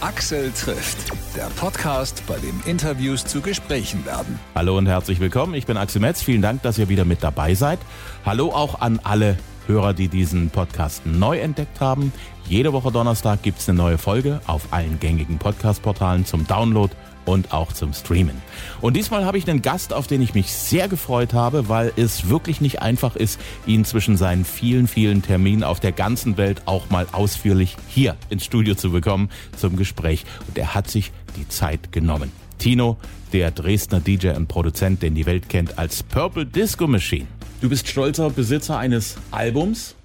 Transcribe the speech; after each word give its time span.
Axel 0.00 0.52
trifft, 0.52 1.10
der 1.34 1.46
Podcast, 1.56 2.22
bei 2.28 2.38
dem 2.38 2.60
Interviews 2.66 3.24
zu 3.24 3.40
Gesprächen 3.40 4.06
werden. 4.06 4.38
Hallo 4.54 4.78
und 4.78 4.86
herzlich 4.86 5.18
willkommen. 5.18 5.54
Ich 5.54 5.66
bin 5.66 5.76
Axel 5.76 6.00
Metz. 6.00 6.22
Vielen 6.22 6.40
Dank, 6.40 6.62
dass 6.62 6.78
ihr 6.78 6.88
wieder 6.88 7.04
mit 7.04 7.24
dabei 7.24 7.54
seid. 7.54 7.80
Hallo 8.24 8.50
auch 8.50 8.80
an 8.80 9.00
alle 9.02 9.36
Hörer, 9.66 9.94
die 9.94 10.06
diesen 10.06 10.50
Podcast 10.50 11.04
neu 11.04 11.38
entdeckt 11.40 11.80
haben. 11.80 12.12
Jede 12.48 12.72
Woche 12.72 12.92
Donnerstag 12.92 13.42
gibt 13.42 13.58
es 13.58 13.68
eine 13.68 13.76
neue 13.76 13.98
Folge 13.98 14.40
auf 14.46 14.68
allen 14.70 15.00
gängigen 15.00 15.38
Podcast-Portalen 15.38 16.24
zum 16.24 16.46
Download 16.46 16.94
und 17.28 17.52
auch 17.52 17.72
zum 17.72 17.92
Streamen. 17.92 18.40
Und 18.80 18.96
diesmal 18.96 19.26
habe 19.26 19.36
ich 19.36 19.48
einen 19.48 19.60
Gast, 19.60 19.92
auf 19.92 20.06
den 20.06 20.22
ich 20.22 20.34
mich 20.34 20.50
sehr 20.52 20.88
gefreut 20.88 21.34
habe, 21.34 21.68
weil 21.68 21.92
es 21.96 22.30
wirklich 22.30 22.60
nicht 22.60 22.80
einfach 22.80 23.16
ist, 23.16 23.38
ihn 23.66 23.84
zwischen 23.84 24.16
seinen 24.16 24.46
vielen, 24.46 24.88
vielen 24.88 25.20
Terminen 25.22 25.62
auf 25.62 25.78
der 25.78 25.92
ganzen 25.92 26.38
Welt 26.38 26.62
auch 26.64 26.88
mal 26.88 27.06
ausführlich 27.12 27.76
hier 27.88 28.16
ins 28.30 28.46
Studio 28.46 28.74
zu 28.74 28.92
bekommen 28.92 29.28
zum 29.56 29.76
Gespräch. 29.76 30.24
Und 30.48 30.56
er 30.56 30.74
hat 30.74 30.88
sich 30.90 31.12
die 31.36 31.46
Zeit 31.48 31.92
genommen. 31.92 32.32
Tino, 32.56 32.96
der 33.34 33.50
Dresdner 33.50 34.00
DJ 34.00 34.30
und 34.30 34.48
Produzent, 34.48 35.02
den 35.02 35.14
die 35.14 35.26
Welt 35.26 35.50
kennt 35.50 35.78
als 35.78 36.02
Purple 36.02 36.46
Disco 36.46 36.86
Machine. 36.86 37.26
Du 37.60 37.68
bist 37.68 37.88
stolzer 37.88 38.30
Besitzer 38.30 38.78
eines 38.78 39.16
Albums, 39.32 39.96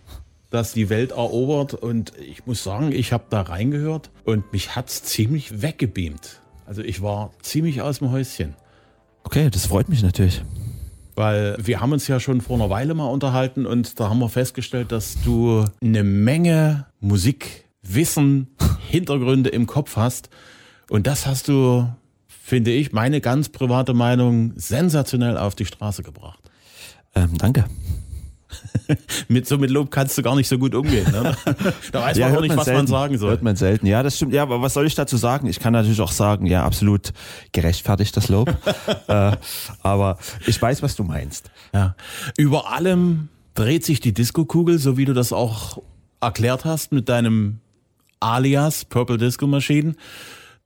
das 0.50 0.74
die 0.74 0.90
Welt 0.90 1.12
erobert 1.12 1.74
und 1.74 2.12
ich 2.20 2.46
muss 2.46 2.64
sagen, 2.64 2.92
ich 2.92 3.14
habe 3.14 3.24
da 3.30 3.42
reingehört 3.42 4.12
und 4.26 4.52
mich 4.52 4.76
hat's 4.76 5.04
ziemlich 5.04 5.62
weggebeamt. 5.62 6.43
Also 6.66 6.82
ich 6.82 7.02
war 7.02 7.32
ziemlich 7.42 7.82
aus 7.82 8.00
dem 8.00 8.12
Häuschen. 8.12 8.56
Okay, 9.24 9.50
das 9.50 9.68
freut 9.68 9.90
mich 9.90 10.04
natürlich. 10.04 10.44
Weil 11.16 11.56
wir 11.60 11.80
haben 11.80 11.92
uns 11.92 12.08
ja 12.08 12.20
schon 12.20 12.42
vor 12.42 12.56
einer 12.56 12.70
Weile 12.70 12.94
mal 12.94 13.06
unterhalten 13.06 13.66
und 13.66 14.00
da 14.00 14.10
haben 14.10 14.20
wir 14.20 14.30
festgestellt, 14.30 14.92
dass 14.92 15.18
du 15.24 15.66
eine 15.82 16.04
Menge 16.04 16.88
Musikwissen, 17.00 18.48
Hintergründe 18.90 19.50
im 19.50 19.68
Kopf 19.68 19.96
hast. 19.96 20.30
Und 20.90 21.08
das 21.08 21.26
hast 21.28 21.48
du, 21.48 21.88
finde 22.28 22.72
ich, 22.72 22.92
meine 22.92 23.22
ganz 23.22 23.50
private 23.50 23.94
Meinung, 23.94 24.54
sensationell 24.56 25.38
auf 25.38 25.56
die 25.56 25.66
Straße 25.66 26.04
gebracht. 26.04 26.40
Ähm, 27.16 27.38
danke. 27.38 27.66
mit 29.28 29.48
so 29.48 29.58
mit 29.58 29.70
Lob 29.70 29.92
kannst 29.92 30.18
du 30.18 30.22
gar 30.22 30.36
nicht 30.36 30.48
so 30.48 30.58
gut 30.58 30.76
umgehen. 30.76 31.10
Ne? 31.12 31.36
Da 31.92 32.02
weiß 32.02 32.18
Ja, 32.18 32.28
man 32.30 32.38
auch 32.38 32.42
nicht, 32.42 32.50
man 32.50 32.58
was 32.60 32.68
man 32.68 32.76
selten. 32.76 32.88
sagen 32.88 33.18
soll. 33.18 33.30
Hört 33.32 33.44
man 33.44 33.56
selten. 33.56 33.86
Ja, 33.86 34.04
das 34.04 34.16
stimmt. 34.18 34.34
Ja, 34.34 34.44
aber 34.44 34.62
was 34.62 34.74
soll 34.74 34.86
ich 34.86 34.96
dazu 34.96 35.18
sagen? 35.18 35.48
Ich 35.48 35.60
kann 35.60 35.74
natürlich 35.74 36.02
auch 36.02 36.12
sagen, 36.12 36.46
ja, 36.46 36.64
absolut 36.64 37.14
gerechtfertigt 37.52 38.16
das 38.18 38.30
Lob. 38.30 38.50
äh, 39.08 39.32
aber 39.82 40.18
ich 40.48 40.62
weiß, 40.62 40.82
was 40.84 40.96
du 40.96 41.04
meinst. 41.04 41.52
Ja. 41.74 41.96
Über 42.38 42.72
allem 42.72 43.30
dreht 43.56 43.86
sich 43.86 44.00
die 44.00 44.14
Disco-Kugel, 44.14 44.80
so 44.80 44.98
wie 44.98 45.06
du 45.06 45.14
das 45.14 45.32
auch 45.34 45.78
erklärt 46.22 46.66
hast 46.66 46.92
mit 46.92 47.10
deinem 47.10 47.60
Alias 48.20 48.86
Purple 48.86 49.18
Disco 49.18 49.48
Machine. 49.48 49.96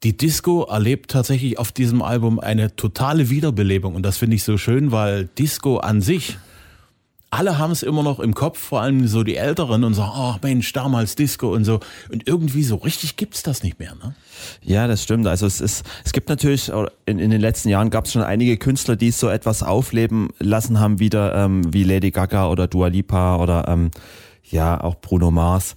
Die 0.03 0.15
Disco 0.15 0.63
erlebt 0.65 1.09
tatsächlich 1.09 1.57
auf 1.57 1.71
diesem 1.71 2.03
Album 2.03 2.39
eine 2.39 2.75
totale 2.75 3.29
Wiederbelebung 3.31 3.95
und 3.95 4.03
das 4.03 4.17
finde 4.17 4.35
ich 4.35 4.43
so 4.43 4.57
schön, 4.59 4.91
weil 4.91 5.25
Disco 5.39 5.77
an 5.77 6.01
sich, 6.01 6.37
alle 7.29 7.57
haben 7.57 7.71
es 7.71 7.83
immer 7.83 8.03
noch 8.03 8.19
im 8.19 8.33
Kopf, 8.33 8.57
vor 8.57 8.81
allem 8.81 9.07
so 9.07 9.23
die 9.23 9.35
Älteren 9.35 9.83
und 9.83 9.93
sagen, 9.93 10.11
ach 10.13 10.39
Mensch, 10.41 10.71
damals 10.71 11.15
Disco 11.15 11.53
und 11.53 11.65
so. 11.65 11.79
Und 12.11 12.27
irgendwie 12.27 12.63
so 12.63 12.77
richtig 12.77 13.17
gibt's 13.17 13.43
das 13.43 13.63
nicht 13.63 13.79
mehr, 13.79 13.95
ne? 13.95 14.15
Ja, 14.61 14.87
das 14.87 15.03
stimmt. 15.03 15.27
Also 15.27 15.45
es 15.45 15.59
ist, 15.59 15.85
es 16.05 16.13
gibt 16.13 16.29
natürlich, 16.29 16.71
oder 16.71 16.91
in, 17.05 17.19
in 17.19 17.29
den 17.29 17.41
letzten 17.41 17.69
Jahren 17.69 17.89
gab 17.89 18.05
es 18.05 18.13
schon 18.13 18.21
einige 18.21 18.57
Künstler, 18.57 18.95
die 18.95 19.11
so 19.11 19.27
etwas 19.27 19.61
aufleben 19.61 20.29
lassen 20.39 20.79
haben, 20.79 20.99
wieder 20.99 21.35
ähm, 21.35 21.73
wie 21.73 21.83
Lady 21.83 22.11
Gaga 22.11 22.47
oder 22.47 22.67
Dua 22.67 22.87
Lipa 22.87 23.37
oder 23.37 23.67
ähm, 23.67 23.91
ja 24.43 24.79
auch 24.81 24.95
Bruno 24.95 25.29
Mars. 25.29 25.75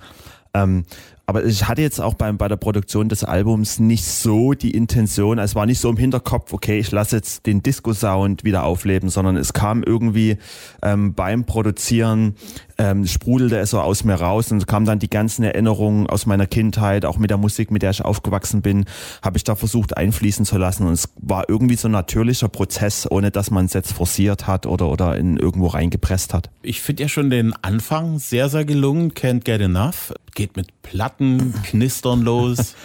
Ähm, 0.54 0.84
aber 1.30 1.44
ich 1.44 1.68
hatte 1.68 1.80
jetzt 1.80 2.00
auch 2.00 2.14
beim, 2.14 2.38
bei 2.38 2.48
der 2.48 2.56
Produktion 2.56 3.08
des 3.08 3.22
Albums 3.22 3.78
nicht 3.78 4.04
so 4.04 4.52
die 4.52 4.72
Intention, 4.72 5.38
es 5.38 5.54
war 5.54 5.64
nicht 5.64 5.78
so 5.78 5.88
im 5.88 5.96
Hinterkopf, 5.96 6.52
okay, 6.52 6.80
ich 6.80 6.90
lasse 6.90 7.14
jetzt 7.14 7.46
den 7.46 7.62
Disco-Sound 7.62 8.42
wieder 8.42 8.64
aufleben, 8.64 9.10
sondern 9.10 9.36
es 9.36 9.52
kam 9.52 9.84
irgendwie 9.84 10.38
ähm, 10.82 11.14
beim 11.14 11.44
Produzieren, 11.44 12.34
ähm, 12.80 13.06
sprudelte 13.06 13.58
es 13.58 13.70
so 13.70 13.80
aus 13.80 14.04
mir 14.04 14.14
raus 14.14 14.50
und 14.50 14.66
kamen 14.66 14.86
dann 14.86 14.98
die 14.98 15.10
ganzen 15.10 15.42
Erinnerungen 15.42 16.06
aus 16.06 16.24
meiner 16.24 16.46
Kindheit, 16.46 17.04
auch 17.04 17.18
mit 17.18 17.28
der 17.28 17.36
Musik, 17.36 17.70
mit 17.70 17.82
der 17.82 17.90
ich 17.90 18.02
aufgewachsen 18.02 18.62
bin, 18.62 18.86
habe 19.22 19.36
ich 19.36 19.44
da 19.44 19.54
versucht 19.54 19.98
einfließen 19.98 20.46
zu 20.46 20.56
lassen 20.56 20.86
und 20.86 20.94
es 20.94 21.10
war 21.16 21.44
irgendwie 21.48 21.76
so 21.76 21.88
ein 21.88 21.92
natürlicher 21.92 22.48
Prozess, 22.48 23.06
ohne 23.10 23.30
dass 23.30 23.50
man 23.50 23.66
es 23.66 23.74
jetzt 23.74 23.92
forciert 23.92 24.46
hat 24.46 24.64
oder, 24.64 24.88
oder 24.88 25.14
in 25.18 25.36
irgendwo 25.36 25.66
reingepresst 25.66 26.32
hat. 26.32 26.48
Ich 26.62 26.80
finde 26.80 27.02
ja 27.02 27.08
schon 27.10 27.28
den 27.28 27.52
Anfang 27.60 28.18
sehr, 28.18 28.48
sehr 28.48 28.64
gelungen. 28.64 29.12
Can't 29.12 29.44
Get 29.44 29.60
Enough. 29.60 30.14
Geht 30.34 30.56
mit 30.56 30.68
Platten, 30.82 31.52
Knistern 31.64 32.22
los. 32.22 32.76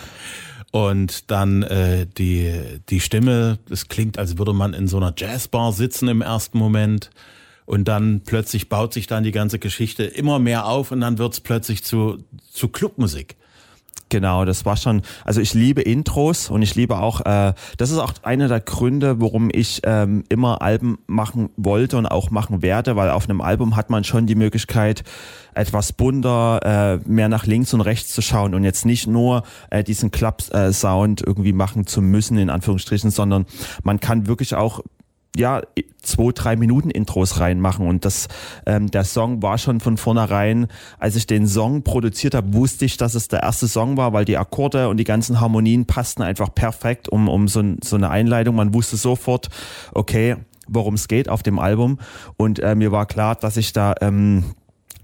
Und 0.71 1.31
dann 1.31 1.63
äh, 1.63 2.05
die, 2.05 2.53
die 2.89 2.99
Stimme, 2.99 3.59
das 3.69 3.87
klingt, 3.87 4.19
als 4.19 4.37
würde 4.37 4.51
man 4.51 4.73
in 4.73 4.89
so 4.89 4.97
einer 4.97 5.13
Jazzbar 5.15 5.71
sitzen 5.71 6.09
im 6.09 6.21
ersten 6.21 6.57
Moment. 6.57 7.11
Und 7.65 7.87
dann 7.87 8.21
plötzlich 8.25 8.69
baut 8.69 8.93
sich 8.93 9.07
dann 9.07 9.23
die 9.23 9.31
ganze 9.31 9.59
Geschichte 9.59 10.03
immer 10.03 10.39
mehr 10.39 10.67
auf 10.67 10.91
und 10.91 11.01
dann 11.01 11.17
wird's 11.17 11.39
plötzlich 11.39 11.83
zu, 11.83 12.17
zu 12.51 12.67
Clubmusik. 12.67 13.35
Genau, 14.09 14.45
das 14.45 14.65
war 14.65 14.77
schon, 14.77 15.01
also 15.23 15.41
ich 15.41 15.55
liebe 15.55 15.81
Intros 15.81 16.51
und 16.51 16.61
ich 16.61 16.75
liebe 16.75 16.99
auch, 16.99 17.21
äh, 17.25 17.53
das 17.77 17.89
ist 17.89 17.97
auch 17.97 18.13
einer 18.21 18.47
der 18.47 18.59
Gründe, 18.59 19.19
warum 19.19 19.49
ich 19.51 19.81
ähm, 19.83 20.23
immer 20.29 20.61
Alben 20.61 20.99
machen 21.07 21.49
wollte 21.57 21.97
und 21.97 22.05
auch 22.05 22.29
machen 22.29 22.61
werde, 22.61 22.95
weil 22.95 23.09
auf 23.09 23.27
einem 23.27 23.41
Album 23.41 23.75
hat 23.75 23.89
man 23.89 24.03
schon 24.03 24.27
die 24.27 24.35
Möglichkeit, 24.35 25.03
etwas 25.55 25.91
bunter, 25.91 26.59
äh, 27.03 27.09
mehr 27.09 27.29
nach 27.29 27.47
links 27.47 27.73
und 27.73 27.81
rechts 27.81 28.11
zu 28.13 28.21
schauen 28.21 28.53
und 28.53 28.63
jetzt 28.63 28.85
nicht 28.85 29.07
nur 29.07 29.41
äh, 29.71 29.83
diesen 29.83 30.11
Club-Sound 30.11 31.23
irgendwie 31.25 31.53
machen 31.53 31.87
zu 31.87 32.03
müssen, 32.03 32.37
in 32.37 32.51
Anführungsstrichen, 32.51 33.09
sondern 33.09 33.47
man 33.83 33.99
kann 33.99 34.27
wirklich 34.27 34.53
auch 34.53 34.81
ja, 35.35 35.61
zwei, 36.01 36.31
drei 36.33 36.55
Minuten 36.55 36.89
Intros 36.89 37.39
reinmachen. 37.39 37.87
Und 37.87 38.05
das, 38.05 38.27
ähm, 38.65 38.89
der 38.91 39.03
Song 39.03 39.41
war 39.41 39.57
schon 39.57 39.79
von 39.79 39.97
vornherein, 39.97 40.67
als 40.99 41.15
ich 41.15 41.27
den 41.27 41.47
Song 41.47 41.83
produziert 41.83 42.35
habe, 42.35 42.53
wusste 42.53 42.85
ich, 42.85 42.97
dass 42.97 43.15
es 43.15 43.27
der 43.27 43.43
erste 43.43 43.67
Song 43.67 43.97
war, 43.97 44.13
weil 44.13 44.25
die 44.25 44.37
Akkorde 44.37 44.89
und 44.89 44.97
die 44.97 45.03
ganzen 45.03 45.39
Harmonien 45.41 45.85
passten 45.85 46.21
einfach 46.21 46.53
perfekt 46.53 47.09
um, 47.09 47.27
um 47.27 47.47
so, 47.47 47.63
so 47.83 47.95
eine 47.95 48.09
Einleitung. 48.09 48.55
Man 48.55 48.73
wusste 48.73 48.97
sofort, 48.97 49.49
okay, 49.93 50.37
worum 50.67 50.95
es 50.95 51.07
geht 51.07 51.29
auf 51.29 51.43
dem 51.43 51.59
Album. 51.59 51.99
Und 52.37 52.59
äh, 52.59 52.75
mir 52.75 52.91
war 52.91 53.05
klar, 53.05 53.35
dass 53.35 53.57
ich 53.57 53.73
da 53.73 53.93
ähm, 54.01 54.43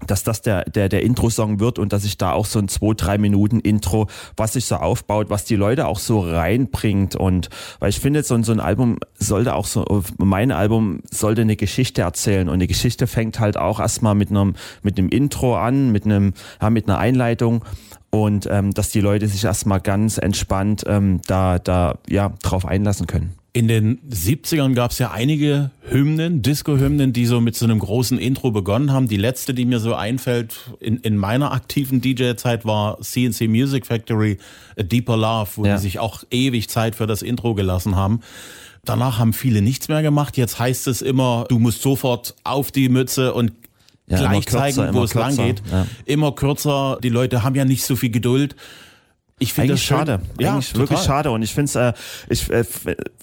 dass 0.06 0.22
das 0.24 0.42
der, 0.42 0.64
der, 0.64 0.88
der 0.88 1.02
Intro-Song 1.02 1.60
wird 1.60 1.78
und 1.78 1.92
dass 1.92 2.04
ich 2.04 2.18
da 2.18 2.32
auch 2.32 2.46
so 2.46 2.58
ein 2.58 2.68
zwei, 2.68 2.94
drei 2.94 3.18
Minuten 3.18 3.60
Intro, 3.60 4.08
was 4.36 4.54
sich 4.54 4.64
so 4.64 4.76
aufbaut, 4.76 5.30
was 5.30 5.44
die 5.44 5.56
Leute 5.56 5.86
auch 5.86 5.98
so 5.98 6.20
reinbringt. 6.20 7.16
Und 7.16 7.48
weil 7.78 7.90
ich 7.90 8.00
finde, 8.00 8.22
so, 8.22 8.34
ein- 8.34 8.44
so 8.44 8.52
ein 8.52 8.60
Album 8.60 8.98
sollte 9.18 9.54
auch 9.54 9.66
so, 9.66 9.84
mein 10.18 10.50
Album 10.52 11.00
sollte 11.10 11.42
eine 11.42 11.56
Geschichte 11.56 12.02
erzählen. 12.02 12.48
Und 12.48 12.54
eine 12.54 12.66
Geschichte 12.66 13.06
fängt 13.06 13.38
halt 13.40 13.56
auch 13.56 13.80
erstmal 13.80 14.14
mit 14.14 14.30
einem, 14.30 14.54
mit 14.82 14.98
einem 14.98 15.08
Intro 15.08 15.56
an, 15.56 15.92
mit 15.92 16.04
einem, 16.04 16.32
ja, 16.60 16.70
mit 16.70 16.88
einer 16.88 16.98
Einleitung. 16.98 17.64
Und 18.10 18.46
ähm, 18.50 18.72
dass 18.74 18.90
die 18.90 19.00
Leute 19.00 19.26
sich 19.26 19.44
erstmal 19.44 19.80
ganz 19.80 20.18
entspannt 20.18 20.84
ähm, 20.86 21.20
da, 21.26 21.58
da, 21.58 21.98
ja, 22.08 22.32
drauf 22.42 22.66
einlassen 22.66 23.06
können. 23.06 23.34
In 23.54 23.68
den 23.68 23.98
70ern 24.10 24.72
gab 24.72 24.92
es 24.92 24.98
ja 24.98 25.10
einige 25.10 25.72
Hymnen, 25.90 26.40
Disco-Hymnen, 26.40 27.12
die 27.12 27.26
so 27.26 27.38
mit 27.42 27.54
so 27.54 27.66
einem 27.66 27.80
großen 27.80 28.16
Intro 28.18 28.50
begonnen 28.50 28.92
haben. 28.92 29.08
Die 29.08 29.18
letzte, 29.18 29.52
die 29.52 29.66
mir 29.66 29.78
so 29.78 29.94
einfällt 29.94 30.54
in, 30.80 30.96
in 30.98 31.18
meiner 31.18 31.52
aktiven 31.52 32.00
DJ-Zeit 32.00 32.64
war 32.64 32.98
CNC 33.02 33.48
Music 33.48 33.84
Factory, 33.86 34.38
A 34.78 34.82
Deeper 34.84 35.18
Love, 35.18 35.50
wo 35.56 35.66
Ja. 35.66 35.76
die 35.76 35.82
sich 35.82 35.98
auch 35.98 36.24
ewig 36.30 36.70
Zeit 36.70 36.94
für 36.94 37.06
das 37.06 37.20
Intro 37.20 37.54
gelassen 37.54 37.94
haben. 37.94 38.20
Danach 38.86 39.18
haben 39.18 39.34
viele 39.34 39.60
nichts 39.60 39.88
mehr 39.88 40.00
gemacht. 40.00 40.38
Jetzt 40.38 40.58
heißt 40.58 40.86
es 40.88 41.02
immer, 41.02 41.44
du 41.50 41.58
musst 41.58 41.82
sofort 41.82 42.34
auf 42.44 42.72
die 42.72 42.88
Mütze 42.88 43.34
und 43.34 43.52
Ja, 44.06 44.16
gleich 44.18 44.46
kürzer, 44.46 44.58
zeigen, 44.60 44.94
wo 44.94 45.04
es 45.04 45.12
lang 45.12 45.36
geht. 45.36 45.62
ja. 45.70 45.86
Immer 46.06 46.32
kürzer. 46.32 46.98
Die 47.02 47.10
Leute 47.10 47.42
haben 47.42 47.54
ja 47.54 47.66
nicht 47.66 47.84
so 47.84 47.96
viel 47.96 48.10
Geduld. 48.10 48.56
Ich 49.42 49.52
finde 49.52 49.72
das 49.72 49.82
schön. 49.82 49.98
schade. 49.98 50.20
Ja, 50.38 50.52
Eigentlich 50.54 50.76
wirklich 50.76 51.00
schade. 51.00 51.30
Und 51.30 51.42
ich 51.42 51.52
finde 51.52 51.68
es, 51.68 51.74
äh, 51.74 51.92
ich, 52.28 52.50
äh, 52.50 52.64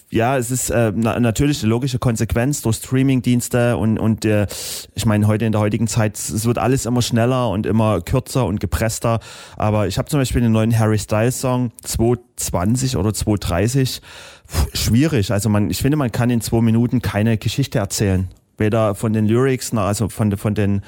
ja, 0.09 0.37
es 0.37 0.51
ist 0.51 0.69
äh, 0.69 0.91
na, 0.93 1.19
natürlich 1.19 1.63
eine 1.63 1.69
logische 1.69 1.97
Konsequenz 1.97 2.61
durch 2.61 2.77
Streamingdienste 2.77 3.77
und, 3.77 3.97
und 3.97 4.25
äh, 4.25 4.47
ich 4.95 5.05
meine, 5.05 5.27
heute 5.27 5.45
in 5.45 5.53
der 5.53 5.61
heutigen 5.61 5.87
Zeit, 5.87 6.17
es 6.17 6.45
wird 6.45 6.57
alles 6.57 6.85
immer 6.85 7.01
schneller 7.01 7.49
und 7.49 7.65
immer 7.65 8.01
kürzer 8.01 8.45
und 8.45 8.59
gepresster. 8.59 9.19
Aber 9.55 9.87
ich 9.87 9.97
habe 9.97 10.09
zum 10.09 10.19
Beispiel 10.19 10.41
den 10.41 10.51
neuen 10.51 10.77
Harry 10.77 10.99
Styles 10.99 11.39
Song 11.39 11.71
220 11.83 12.97
oder 12.97 13.13
230. 13.13 14.01
Puh, 14.47 14.67
schwierig. 14.73 15.31
Also 15.31 15.47
man, 15.47 15.69
ich 15.69 15.77
finde, 15.77 15.95
man 15.95 16.11
kann 16.11 16.29
in 16.29 16.41
zwei 16.41 16.61
Minuten 16.61 17.01
keine 17.01 17.37
Geschichte 17.37 17.79
erzählen. 17.79 18.27
Weder 18.57 18.93
von 18.93 19.13
den 19.13 19.25
Lyrics, 19.25 19.71
noch, 19.71 19.83
also 19.83 20.09
von, 20.09 20.35
von 20.35 20.53
den 20.53 20.81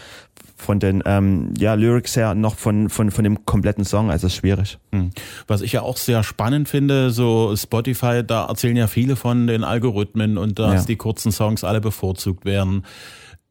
von 0.62 0.80
den 0.80 1.02
ähm, 1.06 1.54
ja, 1.58 1.74
Lyrics 1.74 2.16
her 2.16 2.36
noch 2.36 2.56
von, 2.56 2.90
von, 2.90 3.12
von 3.12 3.24
dem 3.24 3.46
kompletten 3.46 3.84
Song. 3.84 4.10
Also 4.12 4.28
ist 4.28 4.36
schwierig. 4.36 4.78
Hm. 4.92 5.10
Was 5.48 5.62
ich 5.62 5.72
ja 5.74 5.81
auch 5.81 5.98
sehr 5.98 6.24
spannend 6.24 6.69
finde, 6.69 7.12
so 7.12 7.56
Spotify, 7.56 8.24
da 8.25 8.46
erzählen 8.46 8.78
ja 8.78 8.88
viele 8.88 9.16
von 9.16 9.48
den 9.48 9.63
Algorithmen 9.63 10.38
und 10.38 10.60
dass 10.60 10.81
Ja. 10.81 10.86
die 10.88 10.96
kurzen 10.96 11.31
Songs 11.31 11.63
alle 11.63 11.81
bevorzugt 11.81 12.46
werden. 12.46 12.86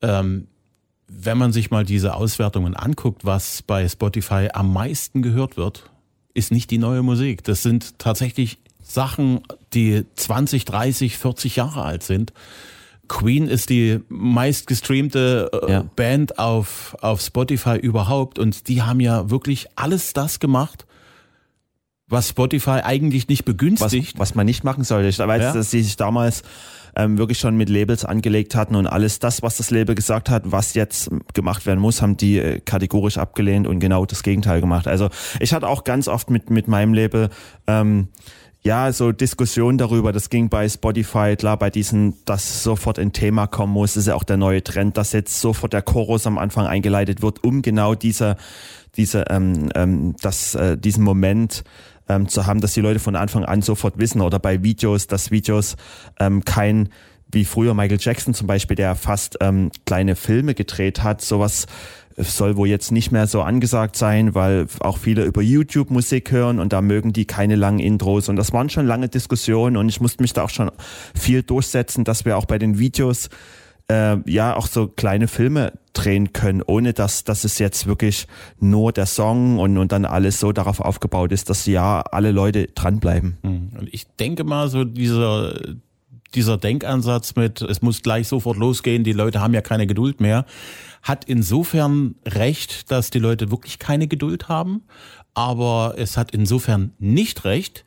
Ähm, 0.03 0.47
wenn 1.09 1.37
man 1.39 1.53
sich 1.53 1.71
mal 1.71 1.85
diese 1.85 2.15
Auswertungen 2.15 2.75
anguckt, 2.77 3.25
was 3.25 3.63
bei 3.63 3.89
Spotify 3.89 4.49
am 4.53 4.73
meisten 4.73 5.23
gehört 5.23 5.57
wird, 5.57 5.91
ist 6.35 6.53
nicht 6.53 6.71
die 6.71 6.79
neue 6.79 7.03
Musik. 7.03 7.43
Das 7.43 7.63
sind 7.63 7.99
tatsächlich 7.99 8.59
Sachen, 8.81 9.41
die 9.75 10.05
20, 10.15 10.65
30, 10.65 11.19
40 11.19 11.57
Jahre 11.57 11.83
alt 11.83 12.03
sind. 12.05 12.33
Queen 13.11 13.49
ist 13.49 13.71
die 13.71 13.99
meistgestreamte 14.09 15.51
äh, 15.67 15.73
Ja. 15.73 15.85
Band 15.97 16.39
auf, 16.39 16.97
auf 17.01 17.21
Spotify 17.21 17.77
überhaupt 17.77 18.39
und 18.39 18.69
die 18.69 18.83
haben 18.83 19.01
ja 19.01 19.31
wirklich 19.31 19.67
alles 19.75 20.13
das 20.13 20.39
gemacht, 20.39 20.87
was 22.07 22.29
Spotify 22.29 22.81
eigentlich 22.85 23.27
nicht 23.29 23.41
was, 23.43 23.47
begünstigt. 23.47 24.19
was 24.19 24.37
man 24.37 24.47
nicht 24.47 24.63
machen 24.63 24.85
sollte. 24.85 25.09
Ich 25.09 25.19
weiß, 25.19 25.43
Ja. 25.43 25.53
dass 25.53 25.73
sie 25.73 25.83
sich 25.83 25.97
damals 25.97 26.43
ähm, 26.97 27.19
wirklich 27.19 27.39
schon 27.41 27.57
mit 27.57 27.69
Labels 27.69 28.05
angelegt 28.05 28.55
hatten 28.55 28.77
und 28.77 28.87
alles 28.87 29.19
das, 29.19 29.43
was 29.43 29.57
das 29.57 29.71
Label 29.71 29.95
gesagt 29.97 30.31
hat, 30.31 30.45
was 30.53 30.75
jetzt 30.75 31.11
gemacht 31.35 31.67
werden 31.67 31.81
muss, 31.81 32.03
haben 32.03 32.17
die 32.17 32.39
äh, 32.39 32.61
kategorisch 32.61 33.19
abgelehnt 33.19 33.67
und 33.67 33.81
genau 33.81 34.07
das 34.07 34.23
Gegenteil 34.23 34.61
gemacht. 34.61 34.87
Also 34.87 35.09
ich 35.41 35.53
hatte 35.53 35.67
auch 35.69 35.83
ganz 35.83 36.07
oft 36.07 36.31
mit, 36.31 36.49
mit 36.51 36.69
meinem 36.69 36.95
Label 36.95 37.29
ähm, 37.67 38.09
ja, 38.63 38.93
so 38.93 39.11
Diskussionen 39.13 39.79
darüber, 39.79 40.13
das 40.13 40.29
ging 40.29 40.51
bei 40.51 40.69
Spotify, 40.69 41.35
klar, 41.37 41.57
bei 41.57 41.71
diesen, 41.71 42.23
dass 42.27 42.63
sofort 42.63 42.99
ein 42.99 43.13
Thema 43.13 43.47
kommen 43.47 43.73
muss, 43.73 43.97
ist 43.97 44.07
ja 44.07 44.15
auch 44.15 44.25
der 44.25 44.37
neue 44.37 44.63
Trend, 44.63 44.99
dass 44.99 45.13
jetzt 45.13 45.41
sofort 45.41 45.73
der 45.73 45.83
Chorus 45.83 46.27
am 46.27 46.37
Anfang 46.37 46.67
eingeleitet 46.67 47.23
wird, 47.23 47.43
um 47.43 47.63
genau 47.63 47.95
diese, 47.95 48.37
diese, 48.97 49.25
ähm, 49.31 49.71
ähm, 49.75 50.15
das, 50.21 50.55
äh, 50.55 50.77
diesen 50.77 51.05
Moment 51.05 51.65
ähm, 52.09 52.29
zu 52.29 52.45
haben, 52.47 52.61
dass 52.61 52.75
die 52.75 52.83
Leute 52.83 53.01
von 53.01 53.17
Anfang 53.17 53.47
an 53.47 53.63
sofort 53.63 53.99
wissen 53.99 54.21
oder 54.21 54.39
bei 54.39 54.63
Videos, 54.63 55.07
dass 55.07 55.31
Videos 55.31 55.77
ähm, 56.19 56.45
kein 56.45 56.91
wie 57.33 57.45
früher 57.45 57.75
Michael 57.75 57.99
Jackson 58.01 58.35
zum 58.35 58.47
Beispiel, 58.47 58.75
der 58.75 58.97
fast 58.97 59.39
ähm, 59.41 59.71
kleine 59.87 60.17
Filme 60.17 60.55
gedreht 60.55 61.03
hat, 61.03 61.23
sowas 61.23 61.67
soll 62.23 62.57
wohl 62.57 62.69
jetzt 62.69 62.93
nicht 62.93 63.11
mehr 63.11 63.27
so 63.27 63.43
angesagt 63.43 63.97
sein, 63.97 64.35
weil 64.35 64.67
auch 64.81 64.99
viele 64.99 65.25
über 65.25 65.43
YouTube 65.43 65.91
Musik 65.91 66.31
hören 66.31 66.59
und 66.59 66.73
da 66.73 66.81
mögen 66.81 67.13
die 67.13 67.25
keine 67.25 67.57
langen 67.57 67.79
Intros 67.79 68.29
und 68.29 68.37
das 68.37 68.53
waren 68.53 68.71
schon 68.71 68.87
lange 68.87 69.09
Diskussionen 69.09 69.77
und 69.77 69.89
ich 69.89 70.01
musste 70.01 70.23
mich 70.23 70.33
da 70.33 70.45
auch 70.45 70.51
schon 70.51 70.71
viel 71.15 71.43
durchsetzen, 71.43 72.05
dass 72.05 72.25
wir 72.25 72.37
auch 72.37 72.47
bei 72.47 72.59
den 72.59 72.79
Videos 72.79 73.29
äh, 73.91 74.19
ja 74.31 74.57
auch 74.57 74.67
so 74.67 74.87
kleine 74.87 75.29
Filme 75.29 75.73
drehen 75.93 76.33
können, 76.33 76.63
ohne 76.65 76.93
dass, 76.93 77.25
dass 77.25 77.45
es 77.45 77.59
jetzt 77.59 77.87
wirklich 77.87 78.27
nur 78.61 78.93
der 78.93 79.07
Song 79.07 79.59
und, 79.59 79.77
und 79.77 79.93
dann 79.93 80.05
alles 80.05 80.39
so 80.39 80.53
darauf 80.53 80.81
aufgebaut 80.81 81.33
ist, 81.33 81.51
dass 81.51 81.67
ja 81.67 82.01
alle 82.01 82.31
Leute 82.31 82.69
dranbleiben. 82.69 83.39
Und 83.79 83.89
ich 83.91 84.07
denke 84.19 84.45
mal, 84.45 84.69
so 84.69 84.85
dieser, 84.85 85.55
dieser 86.35 86.57
Denkansatz 86.57 87.35
mit, 87.37 87.63
es 87.63 87.83
muss 87.83 88.03
gleich 88.03 88.29
sofort 88.29 88.57
losgehen, 88.57 89.05
die 89.05 89.13
Leute 89.13 89.41
haben 89.41 89.55
ja 89.55 89.63
keine 89.63 89.87
Geduld 89.87 90.21
mehr, 90.21 90.47
hat 91.03 91.25
insofern 91.25 92.15
recht, 92.27 92.91
dass 92.91 93.11
die 93.11 93.19
Leute 93.19 93.51
wirklich 93.51 93.79
keine 93.79 94.07
Geduld 94.07 94.49
haben, 94.49 94.83
aber 95.35 95.95
es 95.97 96.17
hat 96.17 96.33
insofern 96.33 96.93
nicht 96.99 97.45
recht. 97.45 97.85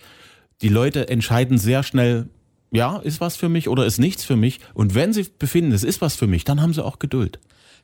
Die 0.62 0.70
Leute 0.70 1.10
entscheiden 1.10 1.58
sehr 1.58 1.84
schnell, 1.84 2.30
ja, 2.72 2.98
ist 2.98 3.22
was 3.22 3.36
für 3.36 3.50
mich 3.50 3.70
oder 3.70 3.86
ist 3.86 4.00
nichts 4.00 4.24
für 4.24 4.36
mich. 4.36 4.60
Und 4.74 4.96
wenn 4.96 5.14
sie 5.14 5.26
befinden, 5.38 5.72
es 5.72 5.84
ist 5.84 6.02
was 6.02 6.16
für 6.16 6.28
mich, 6.28 6.44
dann 6.44 6.62
haben 6.62 6.74
sie 6.74 6.84
auch 6.84 7.00
Geduld. 7.00 7.40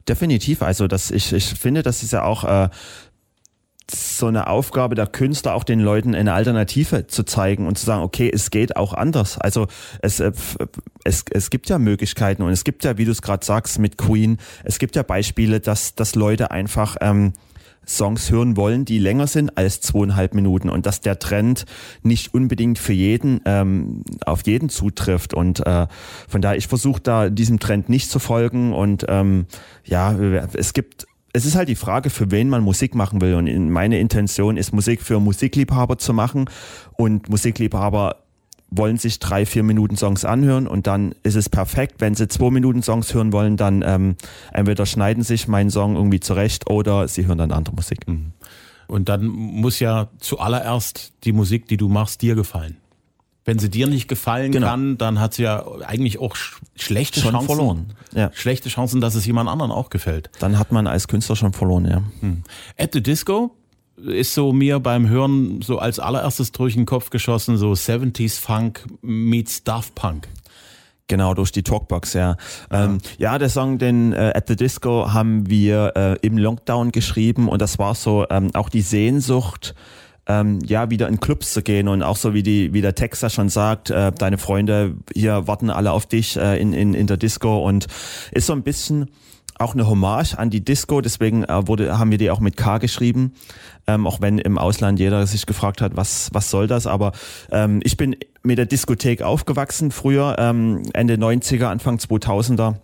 Definitiv. 0.07 0.61
Also 0.61 0.87
das, 0.87 1.11
ich, 1.11 1.33
ich 1.33 1.45
finde, 1.45 1.83
das 1.83 2.03
ist 2.03 2.13
ja 2.13 2.23
auch 2.23 2.43
äh, 2.43 2.69
so 3.91 4.27
eine 4.27 4.47
Aufgabe 4.47 4.95
der 4.95 5.07
Künstler, 5.07 5.55
auch 5.55 5.63
den 5.63 5.79
Leuten 5.79 6.15
eine 6.15 6.33
Alternative 6.33 7.07
zu 7.07 7.23
zeigen 7.23 7.67
und 7.67 7.77
zu 7.77 7.85
sagen, 7.85 8.03
okay, 8.03 8.29
es 8.33 8.51
geht 8.51 8.75
auch 8.75 8.93
anders. 8.93 9.37
Also 9.37 9.67
es, 10.01 10.19
äh, 10.19 10.31
es, 11.03 11.25
es 11.31 11.49
gibt 11.49 11.69
ja 11.69 11.79
Möglichkeiten 11.79 12.43
und 12.43 12.51
es 12.51 12.63
gibt 12.63 12.83
ja, 12.83 12.97
wie 12.97 13.05
du 13.05 13.11
es 13.11 13.21
gerade 13.21 13.45
sagst, 13.45 13.79
mit 13.79 13.97
Queen, 13.97 14.37
es 14.63 14.79
gibt 14.79 14.95
ja 14.95 15.03
Beispiele, 15.03 15.59
dass, 15.59 15.95
dass 15.95 16.15
Leute 16.15 16.51
einfach 16.51 16.97
ähm, 17.01 17.33
Songs 17.89 18.29
hören 18.29 18.55
wollen, 18.55 18.85
die 18.85 18.99
länger 18.99 19.27
sind 19.27 19.57
als 19.57 19.81
zweieinhalb 19.81 20.35
Minuten 20.35 20.69
und 20.69 20.85
dass 20.85 21.01
der 21.01 21.17
Trend 21.17 21.65
nicht 22.03 22.33
unbedingt 22.33 22.77
für 22.77 22.93
jeden 22.93 23.41
ähm, 23.45 24.03
auf 24.25 24.45
jeden 24.45 24.69
zutrifft 24.69 25.33
und 25.33 25.65
äh, 25.65 25.87
von 26.27 26.41
daher 26.41 26.57
ich 26.57 26.67
versuche 26.67 27.01
da 27.01 27.29
diesem 27.29 27.59
Trend 27.59 27.89
nicht 27.89 28.11
zu 28.11 28.19
folgen 28.19 28.73
und 28.73 29.05
ähm, 29.09 29.47
ja 29.83 30.15
es 30.53 30.73
gibt 30.73 31.07
es 31.33 31.45
ist 31.45 31.55
halt 31.55 31.69
die 31.69 31.75
Frage, 31.75 32.09
für 32.09 32.31
wen 32.31 32.49
man 32.49 32.63
Musik 32.63 32.95
machen 32.95 33.21
will. 33.21 33.35
Und 33.35 33.47
in- 33.47 33.69
meine 33.71 33.99
Intention 33.99 34.57
ist, 34.57 34.73
Musik 34.73 35.01
für 35.01 35.19
Musikliebhaber 35.19 35.97
zu 35.97 36.13
machen. 36.13 36.49
Und 36.93 37.29
Musikliebhaber 37.29 38.17
wollen 38.71 38.97
sich 38.97 39.17
drei, 39.19 39.45
vier 39.47 39.63
Minuten 39.63 39.97
Songs 39.97 40.25
anhören 40.25 40.67
und 40.67 40.85
dann 40.85 41.15
ist 41.23 41.35
es 41.35 41.49
perfekt. 41.49 41.95
Wenn 41.99 42.13
sie 42.13 42.27
zwei 42.27 42.51
Minuten 42.51 42.83
Songs 42.83 43.13
hören 43.15 43.33
wollen, 43.33 43.57
dann 43.57 43.83
ähm, 43.85 44.15
entweder 44.53 44.85
schneiden 44.85 45.23
sich 45.23 45.47
meinen 45.47 45.71
Song 45.71 45.95
irgendwie 45.95 46.19
zurecht 46.19 46.69
oder 46.69 47.07
sie 47.07 47.25
hören 47.25 47.39
dann 47.39 47.51
andere 47.51 47.73
Musik. 47.75 48.05
Und 48.87 49.09
dann 49.09 49.25
muss 49.25 49.79
ja 49.79 50.09
zuallererst 50.19 51.13
die 51.23 51.31
Musik, 51.31 51.67
die 51.67 51.77
du 51.77 51.89
machst, 51.89 52.21
dir 52.21 52.35
gefallen. 52.35 52.77
Wenn 53.49 53.59
sie 53.59 53.69
dir 53.69 53.87
nicht 53.87 54.07
gefallen 54.07 54.51
Genau. 54.51 54.67
kann, 54.67 54.97
dann 54.97 55.19
hat 55.19 55.33
sie 55.33 55.43
ja 55.43 55.65
eigentlich 55.85 56.19
auch 56.19 56.35
sch 56.35 56.59
schlechte 56.75 57.19
Schon 57.19 57.31
Chancen. 57.31 57.47
verloren. 57.47 57.93
Ja. 58.13 58.29
Schlechte 58.33 58.69
Chancen, 58.69 59.01
dass 59.01 59.15
es 59.15 59.25
jemand 59.25 59.49
anderen 59.49 59.71
auch 59.71 59.89
gefällt. 59.89 60.29
Dann 60.39 60.57
hat 60.59 60.71
man 60.71 60.85
als 60.87 61.07
Künstler 61.07 61.35
schon 61.35 61.53
verloren, 61.53 61.85
ja. 61.85 62.01
At 62.77 62.93
the 62.93 63.01
Disco 63.01 63.51
ist 63.97 64.33
so 64.33 64.53
mir 64.53 64.79
beim 64.79 65.09
Hören 65.09 65.61
so 65.61 65.79
als 65.79 65.99
allererstes 65.99 66.51
durch 66.51 66.75
den 66.75 66.85
Kopf 66.85 67.09
geschossen, 67.09 67.57
so 67.57 67.71
70s 67.73 68.39
Funk 68.39 68.85
meets 69.01 69.63
Daft 69.63 69.93
Punk. 69.95 70.27
Genau, 71.07 71.33
durch 71.33 71.51
die 71.51 71.63
Talkbox, 71.63 72.13
ja. 72.13 72.37
Ähm, 72.69 72.99
ja, 73.17 73.39
der 73.39 73.49
Song, 73.49 73.79
den 73.79 74.13
äh, 74.13 74.31
At 74.35 74.47
the 74.47 74.55
Disco 74.55 75.11
haben 75.11 75.49
wir 75.49 75.93
äh, 75.95 76.17
im 76.21 76.37
Lockdown 76.37 76.91
geschrieben 76.91 77.49
und 77.49 77.61
das 77.63 77.79
war 77.79 77.95
so 77.95 78.27
ähm, 78.29 78.51
auch 78.53 78.69
die 78.69 78.81
Sehnsucht, 78.81 79.73
ähm, 80.27 80.59
ja, 80.65 80.89
wieder 80.89 81.07
in 81.07 81.19
Clubs 81.19 81.53
zu 81.53 81.61
gehen 81.61 81.87
und 81.87 82.03
auch 82.03 82.17
so 82.17 82.33
wie 82.33 82.43
die, 82.43 82.73
wie 82.73 82.81
der 82.81 82.95
Text 82.95 83.23
da 83.23 83.29
schon 83.29 83.49
sagt, 83.49 83.89
äh, 83.89 84.11
deine 84.11 84.37
Freunde 84.37 84.95
hier 85.13 85.47
warten 85.47 85.69
alle 85.69 85.91
auf 85.91 86.05
dich 86.05 86.37
äh, 86.37 86.59
in, 86.59 86.73
in, 86.73 86.93
in 86.93 87.07
der 87.07 87.17
Disco 87.17 87.65
und 87.67 87.87
ist 88.31 88.47
so 88.47 88.53
ein 88.53 88.63
bisschen 88.63 89.09
auch 89.59 89.73
eine 89.73 89.87
Hommage 89.87 90.35
an 90.37 90.49
die 90.49 90.63
Disco, 90.63 91.01
deswegen 91.01 91.43
äh, 91.43 91.67
wurde, 91.67 91.99
haben 91.99 92.11
wir 92.11 92.17
die 92.17 92.31
auch 92.31 92.39
mit 92.39 92.55
K 92.55 92.77
geschrieben, 92.77 93.33
ähm, 93.87 94.07
auch 94.07 94.21
wenn 94.21 94.37
im 94.37 94.57
Ausland 94.57 94.99
jeder 94.99 95.27
sich 95.27 95.45
gefragt 95.45 95.81
hat, 95.81 95.97
was, 95.97 96.29
was 96.31 96.49
soll 96.49 96.67
das, 96.67 96.87
aber 96.87 97.11
ähm, 97.51 97.81
ich 97.83 97.97
bin 97.97 98.15
mit 98.41 98.57
der 98.57 98.65
Diskothek 98.65 99.21
aufgewachsen 99.21 99.91
früher, 99.91 100.37
ähm, 100.39 100.83
Ende 100.93 101.15
90er, 101.15 101.65
Anfang 101.65 101.97
2000er. 101.97 102.75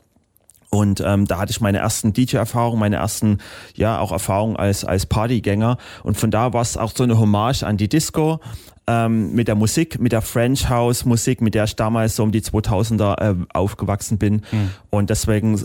Und 0.69 1.01
ähm, 1.06 1.25
da 1.25 1.38
hatte 1.38 1.51
ich 1.51 1.62
meine 1.62 1.77
ersten 1.77 2.13
DJ-Erfahrungen, 2.13 2.79
meine 2.79 2.97
ersten, 2.97 3.39
ja, 3.75 4.00
auch 4.00 4.12
Erfahrungen 4.12 4.57
als, 4.57 4.83
als 4.83 5.06
Partygänger. 5.06 5.77
Und 6.03 6.17
von 6.17 6.31
da 6.31 6.53
war 6.53 6.62
es 6.62 6.77
auch 6.77 6.91
so 6.95 7.03
eine 7.03 7.17
Hommage 7.17 7.63
an 7.63 7.77
die 7.77 7.88
Disco 7.88 8.39
ähm, 8.88 9.33
mit 9.33 9.47
der 9.47 9.56
Musik, 9.56 9.99
mit 9.99 10.11
der 10.11 10.21
French 10.21 10.69
House 10.69 11.06
Musik, 11.06 11.42
mit 11.42 11.56
der 11.56 11.63
ich 11.63 11.75
damals 11.75 12.16
so 12.16 12.23
um 12.23 12.31
die 12.31 12.42
2000er 12.42 13.21
äh, 13.21 13.35
aufgewachsen 13.54 14.18
bin. 14.18 14.42
Und 14.90 15.09
deswegen 15.09 15.63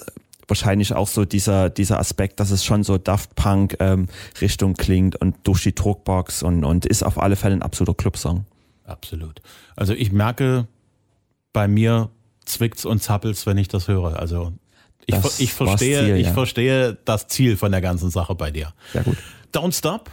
wahrscheinlich 0.51 0.93
auch 0.95 1.09
so 1.09 1.25
dieser, 1.25 1.71
dieser 1.71 1.99
Aspekt, 1.99 2.41
dass 2.41 2.51
es 2.51 2.65
schon 2.65 2.83
so 2.83 2.99
Daft 2.99 3.35
Punk 3.37 3.77
ähm, 3.81 4.09
Richtung 4.41 4.75
klingt 4.75 5.17
und 5.17 5.37
durch 5.45 5.63
die 5.63 5.75
Druckbox 5.75 6.43
und, 6.43 6.65
und 6.65 6.85
ist 6.85 7.03
auf 7.03 7.21
alle 7.21 7.37
Fälle 7.37 7.55
ein 7.55 7.63
absoluter 7.63 7.95
Clubsong. 7.95 8.45
Absolut. 8.85 9.41
Also 9.77 9.95
ich 9.95 10.13
merke, 10.13 10.67
bei 11.53 11.69
mir 11.69 12.11
zwickt's 12.45 12.85
und 12.85 13.03
zappelt's, 13.03 13.47
wenn 13.47 13.57
ich 13.57 13.69
das 13.69 13.89
höre. 13.89 14.19
Also 14.19 14.53
ich, 15.15 15.41
ich 15.41 15.53
verstehe, 15.53 16.05
Ziel, 16.05 16.17
ich 16.17 16.27
ja. 16.27 16.33
verstehe 16.33 16.99
das 17.05 17.29
Ziel 17.29 17.57
von 17.57 17.73
der 17.73 17.81
ganzen 17.81 18.11
Sache 18.11 18.35
bei 18.35 18.51
dir. 18.51 18.73
Sehr 18.93 19.05
gut. 19.05 19.17
Don't 19.53 19.77
Stop, 19.77 20.11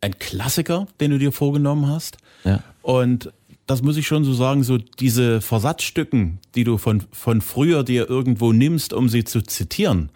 ein 0.00 0.18
Klassiker, 0.18 0.86
den 1.00 1.10
du 1.10 1.18
dir 1.18 1.32
vorgenommen 1.32 1.88
hast. 1.88 2.18
Ja. 2.44 2.62
Und 2.82 3.32
das 3.66 3.82
muss 3.82 3.96
ich 3.96 4.06
schon 4.06 4.24
so 4.24 4.32
sagen, 4.32 4.62
so 4.62 4.78
diese 4.78 5.40
Versatzstücken, 5.40 6.38
die 6.54 6.64
du 6.64 6.78
von, 6.78 7.02
von 7.10 7.40
früher 7.40 7.82
dir 7.82 8.08
irgendwo 8.08 8.52
nimmst, 8.52 8.92
um 8.92 9.08
sie 9.08 9.24
zu 9.24 9.42
zitieren, 9.42 10.10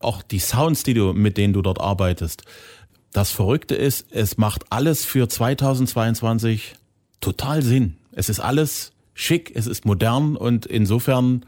auch 0.00 0.22
die 0.22 0.40
Sounds, 0.40 0.82
die 0.82 0.94
du, 0.94 1.12
mit 1.12 1.36
denen 1.36 1.52
du 1.52 1.62
dort 1.62 1.80
arbeitest. 1.80 2.42
Das 3.12 3.30
Verrückte 3.30 3.74
ist, 3.74 4.06
es 4.10 4.36
macht 4.36 4.64
alles 4.70 5.04
für 5.04 5.28
2022 5.28 6.74
total 7.20 7.62
Sinn. 7.62 7.96
Es 8.10 8.28
ist 8.28 8.40
alles 8.40 8.92
schick, 9.14 9.52
es 9.54 9.66
ist 9.66 9.84
modern 9.84 10.36
und 10.36 10.66
insofern 10.66 11.44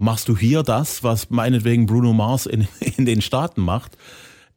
machst 0.00 0.28
du 0.28 0.36
hier 0.36 0.62
das, 0.62 1.04
was 1.04 1.30
meinetwegen 1.30 1.86
Bruno 1.86 2.12
Mars 2.12 2.46
in, 2.46 2.66
in 2.96 3.04
den 3.04 3.22
Staaten 3.22 3.60
macht. 3.60 3.96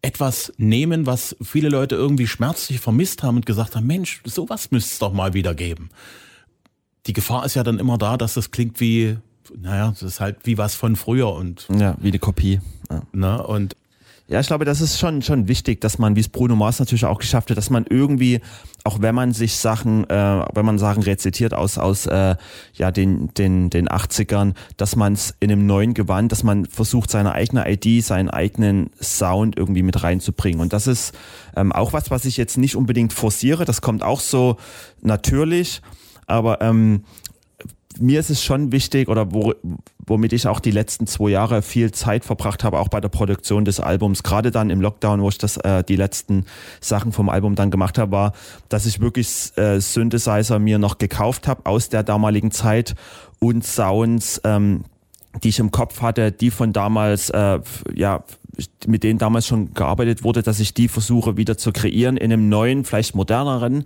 Etwas 0.02 0.52
nehmen, 0.58 1.06
was 1.06 1.36
viele 1.42 1.70
Leute 1.70 1.96
irgendwie 1.96 2.28
schmerzlich 2.28 2.80
vermisst 2.80 3.24
haben 3.24 3.38
und 3.38 3.46
gesagt 3.46 3.76
haben, 3.76 3.86
Mensch, 3.88 4.22
sowas 4.26 4.72
müsste 4.72 4.92
es 4.94 5.00
doch 5.00 5.14
mal 5.14 5.34
wieder 5.34 5.54
geben. 5.54 5.90
Die 7.08 7.14
Gefahr 7.14 7.46
ist 7.46 7.56
ja 7.56 7.64
dann 7.64 7.80
immer 7.80 7.98
da, 7.98 8.18
dass 8.18 8.34
das 8.34 8.52
klingt 8.52 8.80
wie, 8.80 9.18
naja, 9.58 9.90
das 9.92 10.04
ist 10.04 10.20
halt 10.20 10.38
wie 10.44 10.58
was 10.58 10.76
von 10.76 10.96
früher 10.96 11.32
und, 11.34 11.68
Ja, 11.70 11.96
wie 12.02 12.10
eine 12.10 12.20
Kopie. 12.20 12.60
Ja. 12.90 13.04
ne, 13.14 13.44
und 13.44 13.76
Ja, 14.28 14.40
ich 14.40 14.48
glaube, 14.48 14.64
das 14.64 14.80
ist 14.80 15.00
schon, 15.00 15.22
schon 15.22 15.50
wichtig, 15.50 15.82
dass 15.82 16.00
man, 16.00 16.16
wie 16.16 16.22
es 16.22 16.30
Bruno 16.30 16.56
Mars 16.56 16.80
natürlich 16.80 17.04
auch 17.04 17.20
geschafft 17.20 17.50
hat, 17.50 17.58
dass 17.58 17.70
man 17.70 17.86
irgendwie, 17.90 18.40
auch 18.86 19.02
wenn 19.02 19.14
man 19.14 19.34
sich 19.34 19.58
Sachen, 19.58 20.10
äh, 20.10 20.46
wenn 20.54 20.66
man 20.66 20.80
Sachen 20.80 21.04
rezitiert 21.04 21.54
aus, 21.54 21.78
aus 21.78 22.06
äh, 22.06 22.38
ja, 22.74 22.92
den, 22.92 23.34
den, 23.34 23.70
den 23.70 23.90
80ern, 23.90 24.54
dass 24.78 24.96
man 24.96 25.14
es 25.14 25.36
in 25.42 25.52
einem 25.52 25.66
neuen 25.66 25.94
Gewand, 25.94 26.32
dass 26.32 26.44
man 26.44 26.66
versucht, 26.66 27.12
seine 27.12 27.34
eigene 27.34 27.70
ID, 27.70 28.02
seinen 28.04 28.30
eigenen 28.30 28.92
Sound 29.02 29.58
irgendwie 29.58 29.84
mit 29.84 30.04
reinzubringen. 30.04 30.62
Und 30.62 30.72
das 30.72 30.88
ist 30.88 31.14
ähm, 31.58 31.74
auch 31.74 31.92
was, 31.92 32.10
was 32.10 32.24
ich 32.24 32.38
jetzt 32.38 32.58
nicht 32.58 32.78
unbedingt 32.78 33.12
forciere. 33.12 33.66
Das 33.66 33.82
kommt 33.82 34.04
auch 34.04 34.22
so 34.22 34.56
natürlich. 35.02 35.82
Aber 36.28 36.62
ähm, 36.62 37.04
mir 38.00 38.20
ist 38.20 38.30
es 38.30 38.44
schon 38.44 38.72
wichtig 38.72 39.08
oder 39.08 39.32
wo, 39.34 39.54
womit 40.06 40.34
ich 40.34 40.48
auch 40.48 40.60
die 40.60 40.72
letzten 40.72 41.08
zwei 41.08 41.30
Jahre 41.30 41.62
viel 41.62 41.92
Zeit 41.92 42.26
verbracht 42.26 42.64
habe, 42.64 42.80
auch 42.80 42.88
bei 42.88 43.02
der 43.02 43.10
Produktion 43.10 43.66
des 43.66 43.80
Albums, 43.80 44.24
gerade 44.24 44.52
dann 44.52 44.70
im 44.70 44.82
Lockdown, 44.82 45.22
wo 45.22 45.30
ich 45.30 45.38
das 45.38 45.58
äh, 45.58 45.84
die 45.84 45.96
letzten 45.96 46.46
Sachen 46.82 47.12
vom 47.12 47.30
Album 47.30 47.56
dann 47.56 47.72
gemacht 47.72 47.98
habe, 47.98 48.12
war, 48.12 48.34
dass 48.70 48.86
ich 48.86 49.00
wirklich 49.00 49.52
äh, 49.58 49.80
Synthesizer 49.80 50.60
mir 50.60 50.80
noch 50.80 50.98
gekauft 50.98 51.48
habe 51.48 51.66
aus 51.66 51.90
der 51.90 52.04
damaligen 52.04 52.52
Zeit 52.52 52.96
und 53.40 53.66
Sounds, 53.66 54.42
ähm, 54.44 54.86
die 55.44 55.50
ich 55.50 55.60
im 55.60 55.72
Kopf 55.72 56.02
hatte, 56.02 56.32
die 56.32 56.52
von 56.52 56.74
damals 56.74 57.30
äh, 57.30 57.60
ja 57.94 58.24
mit 58.86 59.04
denen 59.04 59.18
damals 59.18 59.48
schon 59.48 59.74
gearbeitet 59.74 60.24
wurde, 60.24 60.44
dass 60.44 60.60
ich 60.60 60.74
die 60.74 60.88
versuche 60.88 61.38
wieder 61.38 61.58
zu 61.58 61.72
kreieren 61.72 62.18
in 62.18 62.32
einem 62.32 62.50
neuen, 62.50 62.86
vielleicht 62.86 63.16
moderneren, 63.16 63.86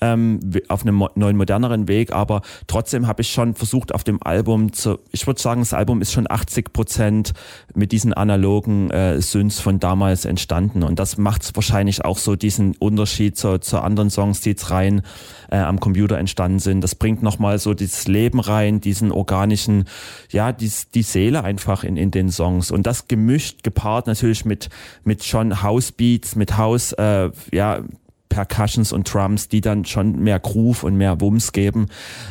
ähm, 0.00 0.40
auf 0.68 0.82
einem 0.82 1.04
neuen, 1.14 1.36
moderneren 1.36 1.88
Weg. 1.88 2.12
Aber 2.12 2.42
trotzdem 2.68 3.08
habe 3.08 3.22
ich 3.22 3.30
schon 3.30 3.54
versucht, 3.54 3.92
auf 3.94 4.04
dem 4.04 4.22
Album 4.22 4.72
zu, 4.72 5.00
ich 5.10 5.26
würde 5.26 5.40
sagen, 5.40 5.60
das 5.60 5.72
Album 5.72 6.02
ist 6.02 6.12
schon 6.12 6.30
80 6.30 6.72
Prozent 6.72 7.32
mit 7.74 7.90
diesen 7.90 8.12
analogen 8.12 8.90
äh, 8.90 9.20
Synths 9.20 9.58
von 9.58 9.80
damals 9.80 10.24
entstanden. 10.24 10.84
Und 10.84 10.98
das 10.98 11.18
macht 11.18 11.56
wahrscheinlich 11.56 12.04
auch 12.04 12.18
so 12.18 12.36
diesen 12.36 12.76
Unterschied 12.76 13.36
zu, 13.36 13.58
zu 13.58 13.80
anderen 13.80 14.10
Songs, 14.10 14.40
die 14.40 14.50
jetzt 14.50 14.70
rein 14.70 15.02
äh, 15.50 15.56
am 15.56 15.80
Computer 15.80 16.18
entstanden 16.18 16.60
sind. 16.60 16.80
Das 16.80 16.94
bringt 16.94 17.22
nochmal 17.22 17.58
so 17.58 17.74
dieses 17.74 18.06
Leben 18.06 18.38
rein, 18.38 18.80
diesen 18.80 19.10
organischen, 19.10 19.86
ja, 20.30 20.52
die, 20.52 20.70
die 20.94 21.02
Seele 21.02 21.42
einfach 21.42 21.82
in, 21.82 21.96
in 21.96 22.12
den 22.12 22.30
Songs. 22.30 22.70
Und 22.70 22.86
das 22.86 23.08
gemischt, 23.08 23.64
gepaart 23.64 23.95
natürlich 24.04 24.44
mit, 24.44 24.68
mit 25.04 25.24
schon 25.24 25.62
House 25.62 25.92
Beats, 25.92 26.36
mit 26.36 26.58
House, 26.58 26.92
äh, 26.92 27.30
ja, 27.52 27.82
Percussions 28.28 28.92
und 28.92 29.12
Drums, 29.12 29.48
die 29.48 29.62
dann 29.62 29.86
schon 29.86 30.22
mehr 30.22 30.38
Groove 30.38 30.82
und 30.82 30.96
mehr 30.96 31.22
Wumms 31.22 31.52
geben, 31.52 31.86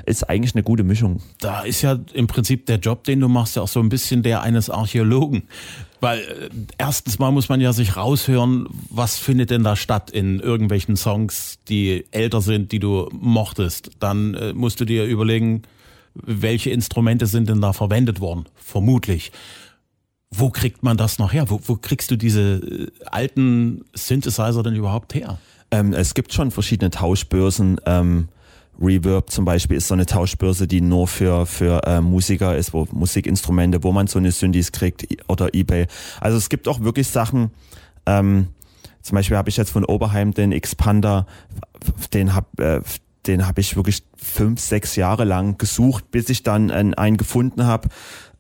ist 0.06 0.30
eigentlich 0.30 0.54
eine 0.54 0.62
gute 0.62 0.84
Mischung. 0.84 1.22
Da 1.40 1.62
ist 1.62 1.82
ja 1.82 1.98
im 2.14 2.28
Prinzip 2.28 2.68
der 2.68 2.78
Job, 2.78 3.06
den 3.06 3.20
du 3.22 3.28
machst, 3.28 3.56
ja 3.56 3.64
auch 3.64 3.68
so 3.68 3.80
ein 3.80 3.90
bisschen 3.90 4.22
der 4.22 4.44
eines 4.44 4.70
Archäologen. 4.70 5.48
Weil 6.02 6.20
äh, 6.20 6.50
erstens 6.78 7.18
mal 7.18 7.32
muss 7.32 7.50
man 7.50 7.60
ja 7.60 7.74
sich 7.74 7.98
raushören, 7.98 8.68
was 8.92 9.18
findet 9.18 9.50
denn 9.50 9.64
da 9.64 9.76
statt 9.76 10.12
in 10.12 10.40
irgendwelchen 10.40 10.96
Songs, 10.96 11.58
die 11.70 12.06
älter 12.12 12.42
sind, 12.42 12.72
die 12.72 12.80
du 12.80 13.10
mochtest. 13.12 13.90
Dann 14.00 14.36
äh, 14.36 14.54
musst 14.54 14.80
du 14.80 14.86
dir 14.86 15.06
überlegen, 15.06 15.64
welche 16.14 16.70
Instrumente 16.70 17.26
sind 17.26 17.50
denn 17.50 17.62
da 17.62 17.74
verwendet 17.74 18.20
worden? 18.20 18.46
Vermutlich. 18.56 19.32
Wo 20.38 20.50
kriegt 20.50 20.84
man 20.84 20.98
das 20.98 21.20
noch 21.20 21.34
her? 21.34 21.50
Wo, 21.50 21.60
wo 21.66 21.76
kriegst 21.76 22.12
du 22.12 22.16
diese 22.16 22.42
äh, 22.42 22.88
alten 23.06 23.86
Synthesizer 23.94 24.64
denn 24.64 24.76
überhaupt 24.76 25.14
her? 25.14 25.38
Ähm, 25.72 25.94
es 25.94 26.14
gibt 26.14 26.34
schon 26.34 26.52
verschiedene 26.52 26.90
Tauschbörsen. 26.90 27.80
Ähm, 27.86 28.30
Reverb 28.80 29.30
zum 29.30 29.46
Beispiel 29.46 29.78
ist 29.78 29.88
so 29.88 29.94
eine 29.94 30.06
Tauschbörse, 30.06 30.68
die 30.68 30.82
nur 30.82 31.08
für, 31.08 31.46
für 31.46 31.82
äh, 31.86 32.02
Musiker 32.02 32.58
ist, 32.58 32.74
wo 32.74 32.88
Musikinstrumente, 32.92 33.84
wo 33.84 33.92
man 33.92 34.08
so 34.08 34.20
eine 34.20 34.32
Synthes 34.32 34.72
kriegt 34.72 35.08
oder 35.28 35.54
Ebay. 35.54 35.88
Also 36.20 36.38
es 36.38 36.50
gibt 36.50 36.68
auch 36.68 36.82
wirklich 36.82 37.08
Sachen, 37.08 37.52
ähm, 38.06 38.48
zum 39.02 39.16
Beispiel 39.16 39.38
habe 39.38 39.50
ich 39.50 39.58
jetzt 39.58 39.70
von 39.70 39.86
Oberheim 39.86 40.34
den 40.34 40.52
Expander, 40.52 41.28
den 42.14 42.34
hab, 42.34 42.60
äh, 42.60 42.82
den 43.28 43.48
habe 43.48 43.62
ich 43.62 43.76
wirklich 43.76 44.04
fünf, 44.18 44.60
sechs 44.60 44.96
Jahre 44.96 45.26
lang 45.26 45.58
gesucht, 45.58 46.10
bis 46.10 46.30
ich 46.30 46.44
dann 46.44 46.72
einen 46.72 47.18
gefunden 47.18 47.66
habe, 47.66 47.90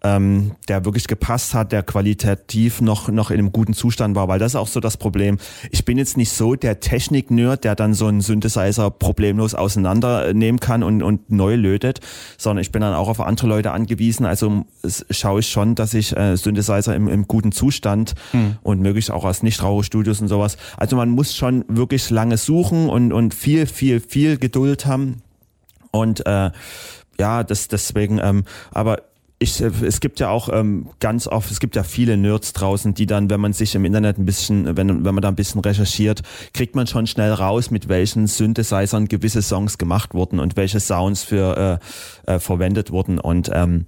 ähm, 0.05 0.51
der 0.67 0.85
wirklich 0.85 1.07
gepasst 1.07 1.55
hat, 1.55 1.71
der 1.71 1.81
qualitativ 1.81 2.79
noch, 2.79 3.09
noch 3.09 3.31
in 3.31 3.39
einem 3.39 3.51
guten 3.51 3.73
Zustand 3.73 4.15
war, 4.15 4.27
weil 4.27 4.37
das 4.37 4.51
ist 4.51 4.55
auch 4.55 4.67
so 4.67 4.79
das 4.79 4.97
Problem. 4.97 5.39
Ich 5.71 5.83
bin 5.83 5.97
jetzt 5.97 6.15
nicht 6.15 6.31
so 6.31 6.53
der 6.53 6.79
Technik-Nerd, 6.79 7.63
der 7.63 7.75
dann 7.75 7.95
so 7.95 8.05
einen 8.05 8.21
Synthesizer 8.21 8.91
problemlos 8.91 9.55
auseinandernehmen 9.55 10.59
kann 10.59 10.83
und, 10.83 11.01
und 11.01 11.31
neu 11.31 11.55
lötet, 11.55 12.01
sondern 12.37 12.61
ich 12.61 12.71
bin 12.71 12.81
dann 12.81 12.93
auch 12.93 13.09
auf 13.09 13.19
andere 13.19 13.47
Leute 13.47 13.71
angewiesen. 13.71 14.27
Also 14.27 14.65
schaue 15.09 15.39
ich 15.39 15.49
schon, 15.49 15.73
dass 15.73 15.95
ich 15.95 16.15
äh, 16.15 16.37
Synthesizer 16.37 16.95
im, 16.95 17.07
im 17.07 17.27
guten 17.27 17.51
Zustand 17.51 18.13
hm. 18.31 18.57
und 18.61 18.81
möglichst 18.81 19.09
auch 19.09 19.25
aus 19.25 19.41
Nichtraucherstudios 19.41 20.21
und 20.21 20.27
sowas. 20.27 20.57
Also 20.77 20.95
man 20.95 21.09
muss 21.09 21.35
schon 21.35 21.65
wirklich 21.67 22.11
lange 22.11 22.37
suchen 22.37 22.89
und, 22.89 23.11
und 23.11 23.33
viel, 23.33 23.65
viel, 23.65 23.99
viel 23.99 24.37
Geduld 24.37 24.85
haben. 24.85 25.23
Und 25.89 26.25
äh, 26.27 26.51
ja, 27.17 27.43
das 27.43 27.69
deswegen, 27.69 28.19
ähm, 28.21 28.43
aber 28.71 28.97
ich, 29.39 29.61
äh, 29.61 29.71
es 29.85 29.99
gibt 29.99 30.19
ja 30.19 30.29
auch 30.29 30.49
ähm, 30.51 30.89
ganz 30.99 31.27
oft, 31.27 31.51
es 31.51 31.59
gibt 31.59 31.75
ja 31.75 31.83
viele 31.83 32.17
Nerds 32.17 32.53
draußen, 32.53 32.93
die 32.93 33.05
dann, 33.05 33.29
wenn 33.29 33.41
man 33.41 33.53
sich 33.53 33.75
im 33.75 33.85
Internet 33.85 34.17
ein 34.17 34.25
bisschen, 34.25 34.77
wenn, 34.77 35.03
wenn 35.05 35.15
man 35.15 35.21
da 35.21 35.27
ein 35.27 35.35
bisschen 35.35 35.61
recherchiert, 35.61 36.21
kriegt 36.53 36.75
man 36.75 36.87
schon 36.87 37.07
schnell 37.07 37.33
raus, 37.33 37.71
mit 37.71 37.89
welchen 37.89 38.27
Synthesizern 38.27 39.07
gewisse 39.07 39.41
Songs 39.41 39.77
gemacht 39.77 40.13
wurden 40.13 40.39
und 40.39 40.55
welche 40.55 40.79
Sounds 40.79 41.23
für 41.23 41.79
äh, 42.27 42.33
äh, 42.35 42.39
verwendet 42.39 42.91
wurden. 42.91 43.19
Und 43.19 43.49
ähm, 43.53 43.85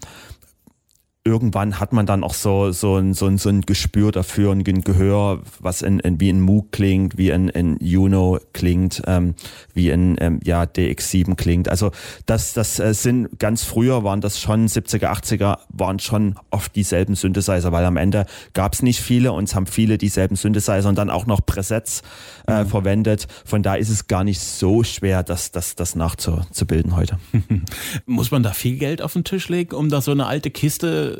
irgendwann 1.27 1.79
hat 1.79 1.93
man 1.93 2.05
dann 2.05 2.23
auch 2.23 2.33
so, 2.33 2.71
so, 2.71 2.95
ein, 2.95 3.13
so, 3.13 3.27
ein, 3.27 3.37
so 3.37 3.49
ein 3.49 3.61
Gespür 3.61 4.11
dafür, 4.11 4.51
ein 4.51 4.63
Gehör, 4.63 5.41
was 5.59 5.81
in, 5.81 5.99
in, 5.99 6.19
wie 6.19 6.29
ein 6.29 6.41
Moog 6.41 6.71
klingt, 6.71 7.17
wie 7.17 7.31
ein, 7.31 7.51
ein 7.51 7.77
Juno 7.81 8.39
klingt, 8.53 9.01
ähm, 9.05 9.35
wie 9.73 9.91
ein 9.91 10.15
ähm, 10.19 10.39
ja, 10.43 10.63
DX7 10.63 11.35
klingt. 11.35 11.69
Also 11.69 11.91
das, 12.25 12.53
das 12.53 12.79
äh, 12.79 12.93
sind 12.93 13.39
ganz 13.39 13.63
früher 13.63 14.03
waren 14.03 14.21
das 14.21 14.39
schon 14.39 14.67
70er, 14.67 15.07
80er, 15.07 15.59
waren 15.69 15.99
schon 15.99 16.35
oft 16.49 16.75
dieselben 16.75 17.15
Synthesizer, 17.15 17.71
weil 17.71 17.85
am 17.85 17.97
Ende 17.97 18.25
gab 18.53 18.73
es 18.73 18.81
nicht 18.81 19.01
viele 19.01 19.33
und 19.33 19.45
es 19.45 19.55
haben 19.55 19.67
viele 19.67 19.97
dieselben 19.97 20.35
Synthesizer 20.35 20.87
und 20.87 20.97
dann 20.97 21.09
auch 21.09 21.25
noch 21.25 21.45
Presets 21.45 22.03
äh, 22.47 22.63
mhm. 22.63 22.67
verwendet. 22.67 23.27
Von 23.45 23.63
da 23.63 23.75
ist 23.75 23.89
es 23.89 24.07
gar 24.07 24.23
nicht 24.23 24.39
so 24.39 24.83
schwer, 24.83 25.23
das, 25.23 25.51
das, 25.51 25.75
das 25.75 25.95
nachzubilden 25.95 26.95
heute. 26.95 27.19
Muss 28.05 28.31
man 28.31 28.43
da 28.43 28.51
viel 28.51 28.77
Geld 28.77 29.01
auf 29.01 29.13
den 29.13 29.23
Tisch 29.23 29.49
legen, 29.49 29.75
um 29.75 29.89
da 29.89 30.01
so 30.01 30.11
eine 30.11 30.25
alte 30.25 30.51
Kiste 30.51 31.16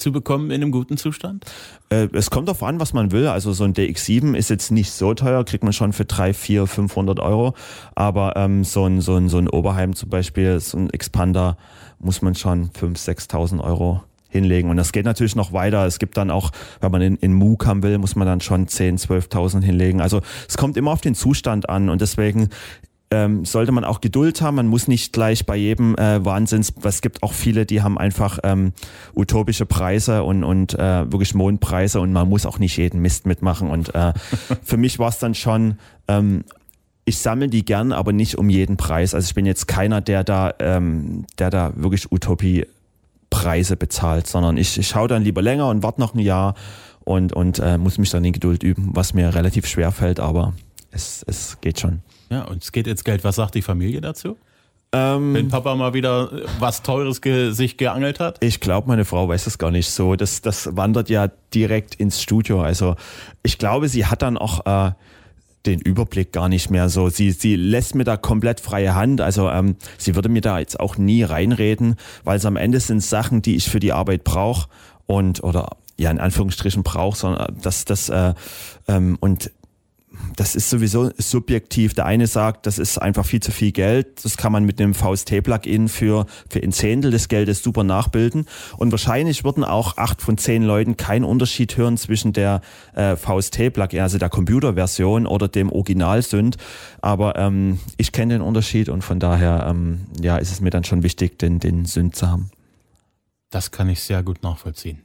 zu 0.00 0.12
bekommen 0.12 0.50
in 0.50 0.62
einem 0.62 0.72
guten 0.72 0.96
Zustand? 0.96 1.44
Äh, 1.90 2.08
es 2.12 2.30
kommt 2.30 2.48
darauf 2.48 2.62
an, 2.62 2.80
was 2.80 2.92
man 2.92 3.12
will. 3.12 3.26
Also 3.28 3.52
so 3.52 3.64
ein 3.64 3.74
DX7 3.74 4.34
ist 4.34 4.50
jetzt 4.50 4.70
nicht 4.70 4.90
so 4.90 5.14
teuer, 5.14 5.44
kriegt 5.44 5.64
man 5.64 5.72
schon 5.72 5.92
für 5.92 6.04
3, 6.04 6.34
4, 6.34 6.66
500 6.66 7.20
Euro. 7.20 7.54
Aber 7.94 8.34
ähm, 8.36 8.64
so, 8.64 8.84
ein, 8.84 9.00
so, 9.00 9.16
ein, 9.16 9.28
so 9.28 9.38
ein 9.38 9.48
Oberheim 9.48 9.94
zum 9.94 10.08
Beispiel, 10.08 10.58
so 10.60 10.78
ein 10.78 10.90
Expander, 10.90 11.56
muss 11.98 12.22
man 12.22 12.34
schon 12.34 12.70
5.000, 12.70 13.30
6.000 13.30 13.60
Euro 13.62 14.02
hinlegen. 14.30 14.70
Und 14.70 14.76
das 14.76 14.92
geht 14.92 15.04
natürlich 15.04 15.36
noch 15.36 15.52
weiter. 15.52 15.84
Es 15.86 15.98
gibt 15.98 16.16
dann 16.16 16.30
auch, 16.30 16.50
wenn 16.80 16.90
man 16.90 17.02
in, 17.02 17.16
in 17.16 17.34
Moog 17.34 17.66
haben 17.66 17.82
will, 17.82 17.98
muss 17.98 18.16
man 18.16 18.26
dann 18.26 18.40
schon 18.40 18.66
10.000, 18.66 19.28
12.000 19.28 19.62
hinlegen. 19.62 20.00
Also 20.00 20.22
es 20.48 20.56
kommt 20.56 20.76
immer 20.76 20.92
auf 20.92 21.00
den 21.00 21.14
Zustand 21.14 21.68
an 21.68 21.90
und 21.90 22.00
deswegen 22.00 22.48
ähm, 23.12 23.44
sollte 23.44 23.72
man 23.72 23.84
auch 23.84 24.00
Geduld 24.00 24.40
haben. 24.40 24.56
Man 24.56 24.68
muss 24.68 24.86
nicht 24.86 25.12
gleich 25.12 25.44
bei 25.44 25.56
jedem 25.56 25.96
äh, 25.96 26.24
Wahnsinns, 26.24 26.72
es 26.82 27.00
gibt 27.02 27.22
auch 27.22 27.32
viele, 27.32 27.66
die 27.66 27.82
haben 27.82 27.98
einfach 27.98 28.38
ähm, 28.44 28.72
utopische 29.14 29.66
Preise 29.66 30.22
und, 30.22 30.44
und 30.44 30.74
äh, 30.74 31.10
wirklich 31.10 31.34
Mondpreise 31.34 32.00
und 32.00 32.12
man 32.12 32.28
muss 32.28 32.46
auch 32.46 32.58
nicht 32.58 32.76
jeden 32.76 33.00
Mist 33.00 33.26
mitmachen. 33.26 33.68
Und 33.68 33.94
äh, 33.94 34.12
für 34.62 34.76
mich 34.76 34.98
war 34.98 35.08
es 35.08 35.18
dann 35.18 35.34
schon, 35.34 35.78
ähm, 36.06 36.44
ich 37.04 37.18
sammle 37.18 37.48
die 37.48 37.64
gern, 37.64 37.92
aber 37.92 38.12
nicht 38.12 38.38
um 38.38 38.48
jeden 38.48 38.76
Preis. 38.76 39.14
Also 39.14 39.26
ich 39.26 39.34
bin 39.34 39.46
jetzt 39.46 39.66
keiner, 39.66 40.00
der 40.00 40.22
da, 40.22 40.54
ähm, 40.60 41.26
der 41.38 41.50
da 41.50 41.72
wirklich 41.74 42.12
Utopie 42.12 42.66
Preise 43.30 43.76
bezahlt, 43.76 44.26
sondern 44.26 44.56
ich, 44.56 44.78
ich 44.78 44.88
schaue 44.88 45.08
dann 45.08 45.22
lieber 45.22 45.42
länger 45.42 45.68
und 45.68 45.82
warte 45.82 46.00
noch 46.00 46.14
ein 46.14 46.20
Jahr 46.20 46.54
und, 47.04 47.32
und 47.32 47.58
äh, 47.58 47.78
muss 47.78 47.98
mich 47.98 48.10
dann 48.10 48.24
in 48.24 48.32
Geduld 48.32 48.62
üben, 48.62 48.90
was 48.92 49.14
mir 49.14 49.34
relativ 49.34 49.66
schwer 49.66 49.90
fällt, 49.90 50.20
aber 50.20 50.52
es, 50.92 51.24
es 51.26 51.58
geht 51.60 51.80
schon. 51.80 52.02
Ja, 52.30 52.42
und 52.44 52.62
es 52.62 52.72
geht 52.72 52.86
ins 52.86 53.04
Geld. 53.04 53.24
Was 53.24 53.36
sagt 53.36 53.54
die 53.54 53.62
Familie 53.62 54.00
dazu? 54.00 54.36
Ähm, 54.92 55.34
Wenn 55.34 55.48
Papa 55.48 55.76
mal 55.76 55.94
wieder 55.94 56.30
was 56.58 56.82
Teures 56.82 57.20
ge 57.20 57.52
sich 57.52 57.76
geangelt 57.76 58.18
hat? 58.18 58.42
Ich 58.42 58.60
glaube, 58.60 58.88
meine 58.88 59.04
Frau 59.04 59.28
weiß 59.28 59.44
das 59.44 59.58
gar 59.58 59.70
nicht 59.70 59.90
so. 59.90 60.16
Das, 60.16 60.40
das 60.42 60.76
wandert 60.76 61.08
ja 61.08 61.28
direkt 61.54 61.94
ins 61.94 62.20
Studio. 62.20 62.60
Also 62.62 62.96
ich 63.42 63.58
glaube, 63.58 63.88
sie 63.88 64.06
hat 64.06 64.22
dann 64.22 64.36
auch 64.36 64.66
äh, 64.66 64.92
den 65.66 65.80
Überblick 65.80 66.32
gar 66.32 66.48
nicht 66.48 66.70
mehr 66.70 66.88
so. 66.88 67.08
Sie, 67.08 67.30
sie 67.30 67.54
lässt 67.54 67.94
mir 67.94 68.04
da 68.04 68.16
komplett 68.16 68.60
freie 68.60 68.94
Hand. 68.94 69.20
Also 69.20 69.48
ähm, 69.48 69.76
sie 69.96 70.16
würde 70.16 70.28
mir 70.28 70.40
da 70.40 70.58
jetzt 70.58 70.80
auch 70.80 70.96
nie 70.96 71.22
reinreden, 71.22 71.96
weil 72.24 72.38
es 72.38 72.44
am 72.44 72.56
Ende 72.56 72.80
sind 72.80 73.00
Sachen, 73.00 73.42
die 73.42 73.56
ich 73.56 73.68
für 73.68 73.80
die 73.80 73.92
Arbeit 73.92 74.24
brauche 74.24 74.68
und 75.06 75.44
oder 75.44 75.76
ja 75.98 76.10
in 76.10 76.18
Anführungsstrichen 76.18 76.82
brauche, 76.82 77.16
sondern 77.16 77.56
das, 77.62 77.84
das 77.84 78.08
äh, 78.08 78.34
ähm, 78.88 79.18
und 79.20 79.52
das 80.36 80.54
ist 80.54 80.70
sowieso 80.70 81.10
subjektiv. 81.18 81.94
Der 81.94 82.06
eine 82.06 82.26
sagt, 82.26 82.66
das 82.66 82.78
ist 82.78 82.98
einfach 82.98 83.26
viel 83.26 83.40
zu 83.40 83.52
viel 83.52 83.72
Geld. 83.72 84.24
Das 84.24 84.36
kann 84.36 84.52
man 84.52 84.64
mit 84.64 84.80
einem 84.80 84.94
VST-Plugin 84.94 85.88
für, 85.88 86.26
für 86.48 86.62
ein 86.62 86.72
Zehntel 86.72 87.10
des 87.10 87.28
Geldes 87.28 87.62
super 87.62 87.84
nachbilden. 87.84 88.46
Und 88.76 88.90
wahrscheinlich 88.90 89.44
würden 89.44 89.64
auch 89.64 89.96
acht 89.96 90.22
von 90.22 90.38
zehn 90.38 90.62
Leuten 90.62 90.96
keinen 90.96 91.24
Unterschied 91.24 91.76
hören 91.76 91.96
zwischen 91.96 92.32
der 92.32 92.60
äh, 92.94 93.16
VST-Plugin, 93.16 94.00
also 94.00 94.18
der 94.18 94.28
Computerversion 94.28 95.26
oder 95.26 95.48
dem 95.48 95.70
Original-Synth. 95.70 96.56
Aber 97.00 97.36
ähm, 97.36 97.78
ich 97.96 98.12
kenne 98.12 98.34
den 98.34 98.42
Unterschied 98.42 98.88
und 98.88 99.02
von 99.02 99.20
daher 99.20 99.66
ähm, 99.68 100.06
ja, 100.20 100.36
ist 100.36 100.52
es 100.52 100.60
mir 100.60 100.70
dann 100.70 100.84
schon 100.84 101.02
wichtig, 101.02 101.38
den, 101.38 101.58
den 101.60 101.84
Synth 101.84 102.16
zu 102.16 102.28
haben. 102.28 102.50
Das 103.50 103.70
kann 103.70 103.88
ich 103.88 104.00
sehr 104.00 104.22
gut 104.22 104.42
nachvollziehen. 104.42 105.00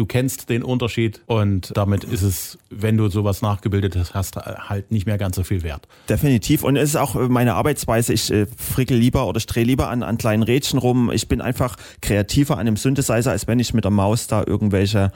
Du 0.00 0.06
kennst 0.06 0.48
den 0.48 0.62
Unterschied 0.62 1.20
und 1.26 1.76
damit 1.76 2.04
ist 2.04 2.22
es, 2.22 2.56
wenn 2.70 2.96
du 2.96 3.10
sowas 3.10 3.42
nachgebildet 3.42 3.98
hast, 4.14 4.36
halt 4.36 4.90
nicht 4.90 5.04
mehr 5.04 5.18
ganz 5.18 5.36
so 5.36 5.44
viel 5.44 5.62
wert. 5.62 5.86
Definitiv. 6.08 6.64
Und 6.64 6.76
es 6.76 6.88
ist 6.88 6.96
auch 6.96 7.16
meine 7.28 7.52
Arbeitsweise. 7.52 8.14
Ich 8.14 8.32
äh, 8.32 8.46
frickel 8.56 8.96
lieber 8.96 9.26
oder 9.26 9.38
drehe 9.40 9.64
lieber 9.64 9.90
an, 9.90 10.02
an 10.02 10.16
kleinen 10.16 10.42
Rädchen 10.42 10.78
rum. 10.78 11.10
Ich 11.12 11.28
bin 11.28 11.42
einfach 11.42 11.76
kreativer 12.00 12.54
an 12.54 12.60
einem 12.60 12.78
Synthesizer, 12.78 13.30
als 13.30 13.46
wenn 13.46 13.58
ich 13.58 13.74
mit 13.74 13.84
der 13.84 13.90
Maus 13.90 14.26
da 14.26 14.42
irgendwelche 14.46 15.12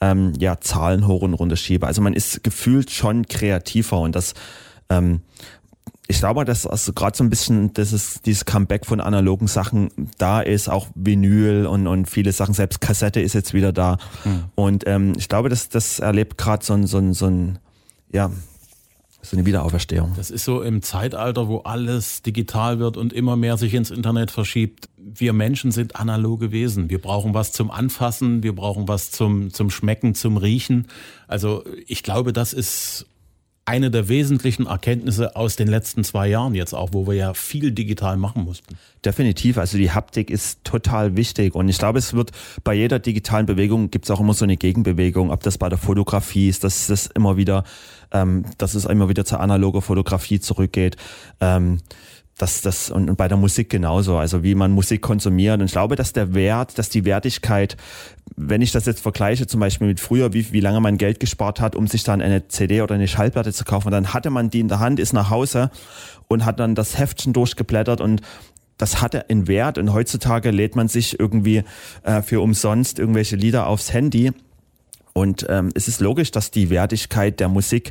ähm, 0.00 0.34
ja, 0.38 0.60
Zahlen 0.60 1.08
hoch 1.08 1.22
und 1.22 1.34
runter 1.34 1.56
schiebe. 1.56 1.88
Also 1.88 2.00
man 2.00 2.12
ist 2.12 2.44
gefühlt 2.44 2.92
schon 2.92 3.26
kreativer 3.26 3.98
und 3.98 4.14
das 4.14 4.34
ähm, 4.88 5.22
ich 6.10 6.18
glaube, 6.18 6.46
dass 6.46 6.66
also 6.66 6.94
gerade 6.94 7.16
so 7.16 7.22
ein 7.22 7.28
bisschen 7.28 7.74
das 7.74 7.92
ist 7.92 8.24
dieses 8.24 8.46
Comeback 8.46 8.86
von 8.86 9.00
analogen 9.00 9.46
Sachen 9.46 9.90
da 10.16 10.40
ist, 10.40 10.68
auch 10.68 10.88
Vinyl 10.94 11.66
und, 11.66 11.86
und 11.86 12.06
viele 12.06 12.32
Sachen, 12.32 12.54
selbst 12.54 12.80
Kassette 12.80 13.20
ist 13.20 13.34
jetzt 13.34 13.52
wieder 13.52 13.72
da. 13.72 13.98
Mhm. 14.24 14.44
Und 14.54 14.86
ähm, 14.86 15.12
ich 15.18 15.28
glaube, 15.28 15.50
dass 15.50 15.68
das 15.68 15.98
erlebt 16.00 16.38
gerade 16.38 16.64
so 16.64 16.72
ein, 16.72 16.86
so 16.86 16.96
ein, 16.96 17.12
so 17.12 17.26
ein, 17.26 17.58
ja, 18.10 18.30
so 19.20 19.36
eine 19.36 19.44
Wiederauferstehung. 19.44 20.14
Das 20.16 20.30
ist 20.30 20.44
so 20.44 20.62
im 20.62 20.80
Zeitalter, 20.80 21.46
wo 21.48 21.58
alles 21.58 22.22
digital 22.22 22.78
wird 22.78 22.96
und 22.96 23.12
immer 23.12 23.36
mehr 23.36 23.58
sich 23.58 23.74
ins 23.74 23.90
Internet 23.90 24.30
verschiebt. 24.30 24.88
Wir 24.96 25.34
Menschen 25.34 25.72
sind 25.72 25.96
analoge 25.96 26.52
Wesen. 26.52 26.88
Wir 26.88 27.02
brauchen 27.02 27.34
was 27.34 27.52
zum 27.52 27.70
Anfassen, 27.70 28.42
wir 28.42 28.54
brauchen 28.54 28.88
was 28.88 29.10
zum, 29.10 29.52
zum 29.52 29.68
Schmecken, 29.68 30.14
zum 30.14 30.38
Riechen. 30.38 30.86
Also 31.26 31.64
ich 31.86 32.02
glaube, 32.02 32.32
das 32.32 32.54
ist 32.54 33.06
eine 33.68 33.90
der 33.90 34.08
wesentlichen 34.08 34.66
Erkenntnisse 34.66 35.36
aus 35.36 35.56
den 35.56 35.68
letzten 35.68 36.02
zwei 36.02 36.26
Jahren 36.26 36.54
jetzt 36.54 36.72
auch, 36.72 36.90
wo 36.92 37.06
wir 37.06 37.12
ja 37.14 37.34
viel 37.34 37.70
digital 37.70 38.16
machen 38.16 38.44
mussten. 38.44 38.78
Definitiv, 39.04 39.58
also 39.58 39.76
die 39.76 39.90
Haptik 39.90 40.30
ist 40.30 40.64
total 40.64 41.16
wichtig 41.16 41.54
und 41.54 41.68
ich 41.68 41.76
glaube, 41.76 41.98
es 41.98 42.14
wird 42.14 42.30
bei 42.64 42.72
jeder 42.72 42.98
digitalen 42.98 43.44
Bewegung 43.44 43.90
gibt 43.90 44.06
es 44.06 44.10
auch 44.10 44.20
immer 44.20 44.32
so 44.32 44.44
eine 44.44 44.56
Gegenbewegung, 44.56 45.30
ob 45.30 45.42
das 45.42 45.58
bei 45.58 45.68
der 45.68 45.76
Fotografie 45.76 46.48
ist, 46.48 46.64
dass 46.64 46.86
das 46.86 47.08
immer 47.08 47.36
wieder, 47.36 47.64
ähm, 48.10 48.46
dass 48.56 48.74
es 48.74 48.86
immer 48.86 49.10
wieder 49.10 49.26
zur 49.26 49.40
analoger 49.40 49.82
Fotografie 49.82 50.40
zurückgeht. 50.40 50.96
Ähm, 51.40 51.80
das, 52.38 52.62
das, 52.62 52.90
und, 52.90 53.16
bei 53.16 53.28
der 53.28 53.36
Musik 53.36 53.68
genauso, 53.68 54.16
also 54.16 54.42
wie 54.42 54.54
man 54.54 54.70
Musik 54.70 55.02
konsumiert. 55.02 55.60
Und 55.60 55.66
ich 55.66 55.72
glaube, 55.72 55.96
dass 55.96 56.12
der 56.12 56.34
Wert, 56.34 56.78
dass 56.78 56.88
die 56.88 57.04
Wertigkeit, 57.04 57.76
wenn 58.36 58.62
ich 58.62 58.70
das 58.70 58.86
jetzt 58.86 59.00
vergleiche, 59.00 59.46
zum 59.46 59.60
Beispiel 59.60 59.88
mit 59.88 60.00
früher, 60.00 60.32
wie, 60.32 60.52
wie 60.52 60.60
lange 60.60 60.80
man 60.80 60.98
Geld 60.98 61.18
gespart 61.20 61.60
hat, 61.60 61.74
um 61.74 61.88
sich 61.88 62.04
dann 62.04 62.22
eine 62.22 62.46
CD 62.48 62.80
oder 62.80 62.94
eine 62.94 63.08
Schallplatte 63.08 63.52
zu 63.52 63.64
kaufen, 63.64 63.90
dann 63.90 64.14
hatte 64.14 64.30
man 64.30 64.50
die 64.50 64.60
in 64.60 64.68
der 64.68 64.78
Hand, 64.78 65.00
ist 65.00 65.12
nach 65.12 65.30
Hause 65.30 65.70
und 66.28 66.44
hat 66.44 66.60
dann 66.60 66.76
das 66.76 66.96
Heftchen 66.96 67.32
durchgeblättert 67.32 68.00
und 68.00 68.22
das 68.76 69.02
hatte 69.02 69.28
einen 69.28 69.48
Wert 69.48 69.76
und 69.76 69.92
heutzutage 69.92 70.52
lädt 70.52 70.76
man 70.76 70.86
sich 70.86 71.18
irgendwie 71.18 71.64
äh, 72.04 72.22
für 72.22 72.40
umsonst 72.40 73.00
irgendwelche 73.00 73.34
Lieder 73.34 73.66
aufs 73.66 73.92
Handy. 73.92 74.30
Und 75.12 75.46
ähm, 75.48 75.70
es 75.74 75.88
ist 75.88 76.00
logisch, 76.00 76.30
dass 76.30 76.52
die 76.52 76.70
Wertigkeit 76.70 77.40
der 77.40 77.48
Musik 77.48 77.90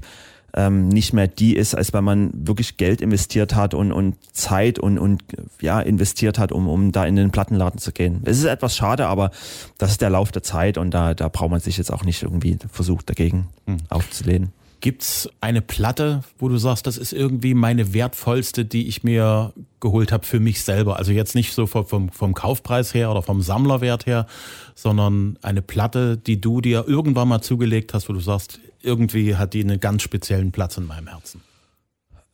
ähm, 0.58 0.90
nicht 0.90 1.14
mehr 1.14 1.28
die 1.28 1.56
ist, 1.56 1.76
als 1.76 1.94
wenn 1.94 2.04
man 2.04 2.32
wirklich 2.34 2.78
Geld 2.78 3.00
investiert 3.00 3.54
hat 3.54 3.76
und, 3.76 3.92
und 3.92 4.16
Zeit 4.36 4.80
und, 4.80 4.98
und 4.98 5.24
ja, 5.62 5.80
investiert 5.80 6.40
hat, 6.40 6.52
um, 6.52 6.68
um 6.68 6.92
da 6.92 7.06
in 7.06 7.16
den 7.16 7.30
Plattenladen 7.30 7.80
zu 7.80 7.92
gehen. 7.92 8.22
Es 8.26 8.40
ist 8.40 8.46
etwas 8.46 8.76
schade, 8.76 9.06
aber 9.06 9.30
das 9.78 9.92
ist 9.92 10.02
der 10.02 10.10
Lauf 10.10 10.32
der 10.32 10.42
Zeit 10.42 10.80
und 10.80 10.92
da, 10.92 11.14
da 11.14 11.30
braucht 11.30 11.52
man 11.52 11.60
sich 11.60 11.78
jetzt 11.78 11.94
auch 11.94 12.04
nicht 12.04 12.24
irgendwie 12.24 12.58
versucht, 12.72 13.08
dagegen 13.08 13.48
hm. 13.68 13.78
aufzulehnen. 13.90 14.52
Gibt's 14.80 15.28
eine 15.42 15.62
Platte, 15.62 16.24
wo 16.38 16.50
du 16.50 16.58
sagst, 16.58 16.86
das 16.86 16.98
ist 16.98 17.12
irgendwie 17.12 17.56
meine 17.56 17.94
wertvollste, 17.94 18.64
die 18.64 18.88
ich 18.88 19.04
mir 19.04 19.54
geholt 19.80 20.12
habe 20.12 20.26
für 20.26 20.40
mich 20.40 20.62
selber? 20.62 20.98
Also 20.98 21.12
jetzt 21.12 21.34
nicht 21.34 21.54
so 21.54 21.66
vom, 21.66 22.10
vom 22.10 22.34
Kaufpreis 22.34 22.94
her 22.94 23.10
oder 23.10 23.24
vom 23.24 23.42
Sammlerwert 23.42 24.06
her, 24.06 24.28
sondern 24.76 25.40
eine 25.42 25.64
Platte, 25.64 26.18
die 26.18 26.40
du 26.40 26.62
dir 26.62 26.86
irgendwann 26.88 27.28
mal 27.28 27.42
zugelegt 27.42 27.94
hast, 27.94 28.08
wo 28.08 28.14
du 28.14 28.20
sagst, 28.20 28.60
irgendwie 28.82 29.36
hat 29.36 29.54
die 29.54 29.64
einen 29.64 29.80
ganz 29.80 30.04
speziellen 30.04 30.52
Platz 30.52 30.78
in 30.78 30.86
meinem 30.86 31.08
Herzen. 31.08 31.42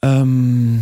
Ähm, 0.01 0.81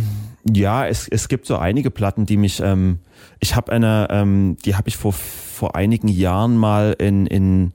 ja, 0.52 0.86
es, 0.86 1.06
es 1.06 1.28
gibt 1.28 1.46
so 1.46 1.56
einige 1.56 1.92
Platten, 1.92 2.26
die 2.26 2.36
mich, 2.36 2.58
ähm, 2.58 2.98
ich 3.38 3.54
habe 3.54 3.70
eine, 3.70 4.08
ähm, 4.10 4.56
die 4.64 4.74
habe 4.74 4.88
ich 4.88 4.96
vor, 4.96 5.12
vor 5.12 5.76
einigen 5.76 6.08
Jahren 6.08 6.56
mal 6.56 6.96
in, 6.98 7.26
in 7.26 7.72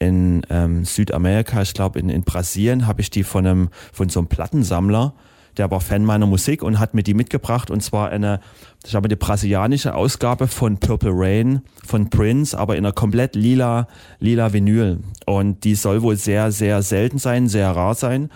in 0.00 0.42
ähm, 0.50 0.84
Südamerika, 0.84 1.62
ich 1.62 1.74
glaube 1.74 2.00
in, 2.00 2.08
in 2.08 2.22
Brasilien, 2.22 2.88
habe 2.88 3.02
ich 3.02 3.10
die 3.10 3.22
von 3.22 3.46
einem 3.46 3.68
von 3.92 4.08
so 4.08 4.18
einem 4.18 4.28
Plattensammler, 4.28 5.14
der 5.56 5.70
war 5.70 5.80
Fan 5.80 6.04
meiner 6.04 6.26
Musik 6.26 6.62
und 6.62 6.78
hat 6.78 6.94
mir 6.94 7.02
die 7.02 7.14
mitgebracht. 7.14 7.70
Und 7.70 7.82
zwar 7.82 8.08
eine, 8.08 8.40
ich 8.86 8.94
habe 8.94 9.08
die 9.08 9.16
brasilianische 9.16 9.94
Ausgabe 9.94 10.48
von 10.48 10.78
Purple 10.78 11.12
Rain 11.12 11.60
von 11.84 12.08
Prince, 12.08 12.58
aber 12.58 12.76
in 12.76 12.84
einer 12.84 12.94
komplett 12.94 13.36
lila 13.36 13.86
lila 14.20 14.52
Vinyl. 14.52 15.00
Und 15.26 15.64
die 15.64 15.74
soll 15.74 16.02
wohl 16.02 16.16
sehr 16.16 16.50
sehr 16.50 16.82
selten 16.82 17.18
sein, 17.18 17.46
sehr 17.46 17.70
rar 17.70 17.94
sein. 17.94 18.30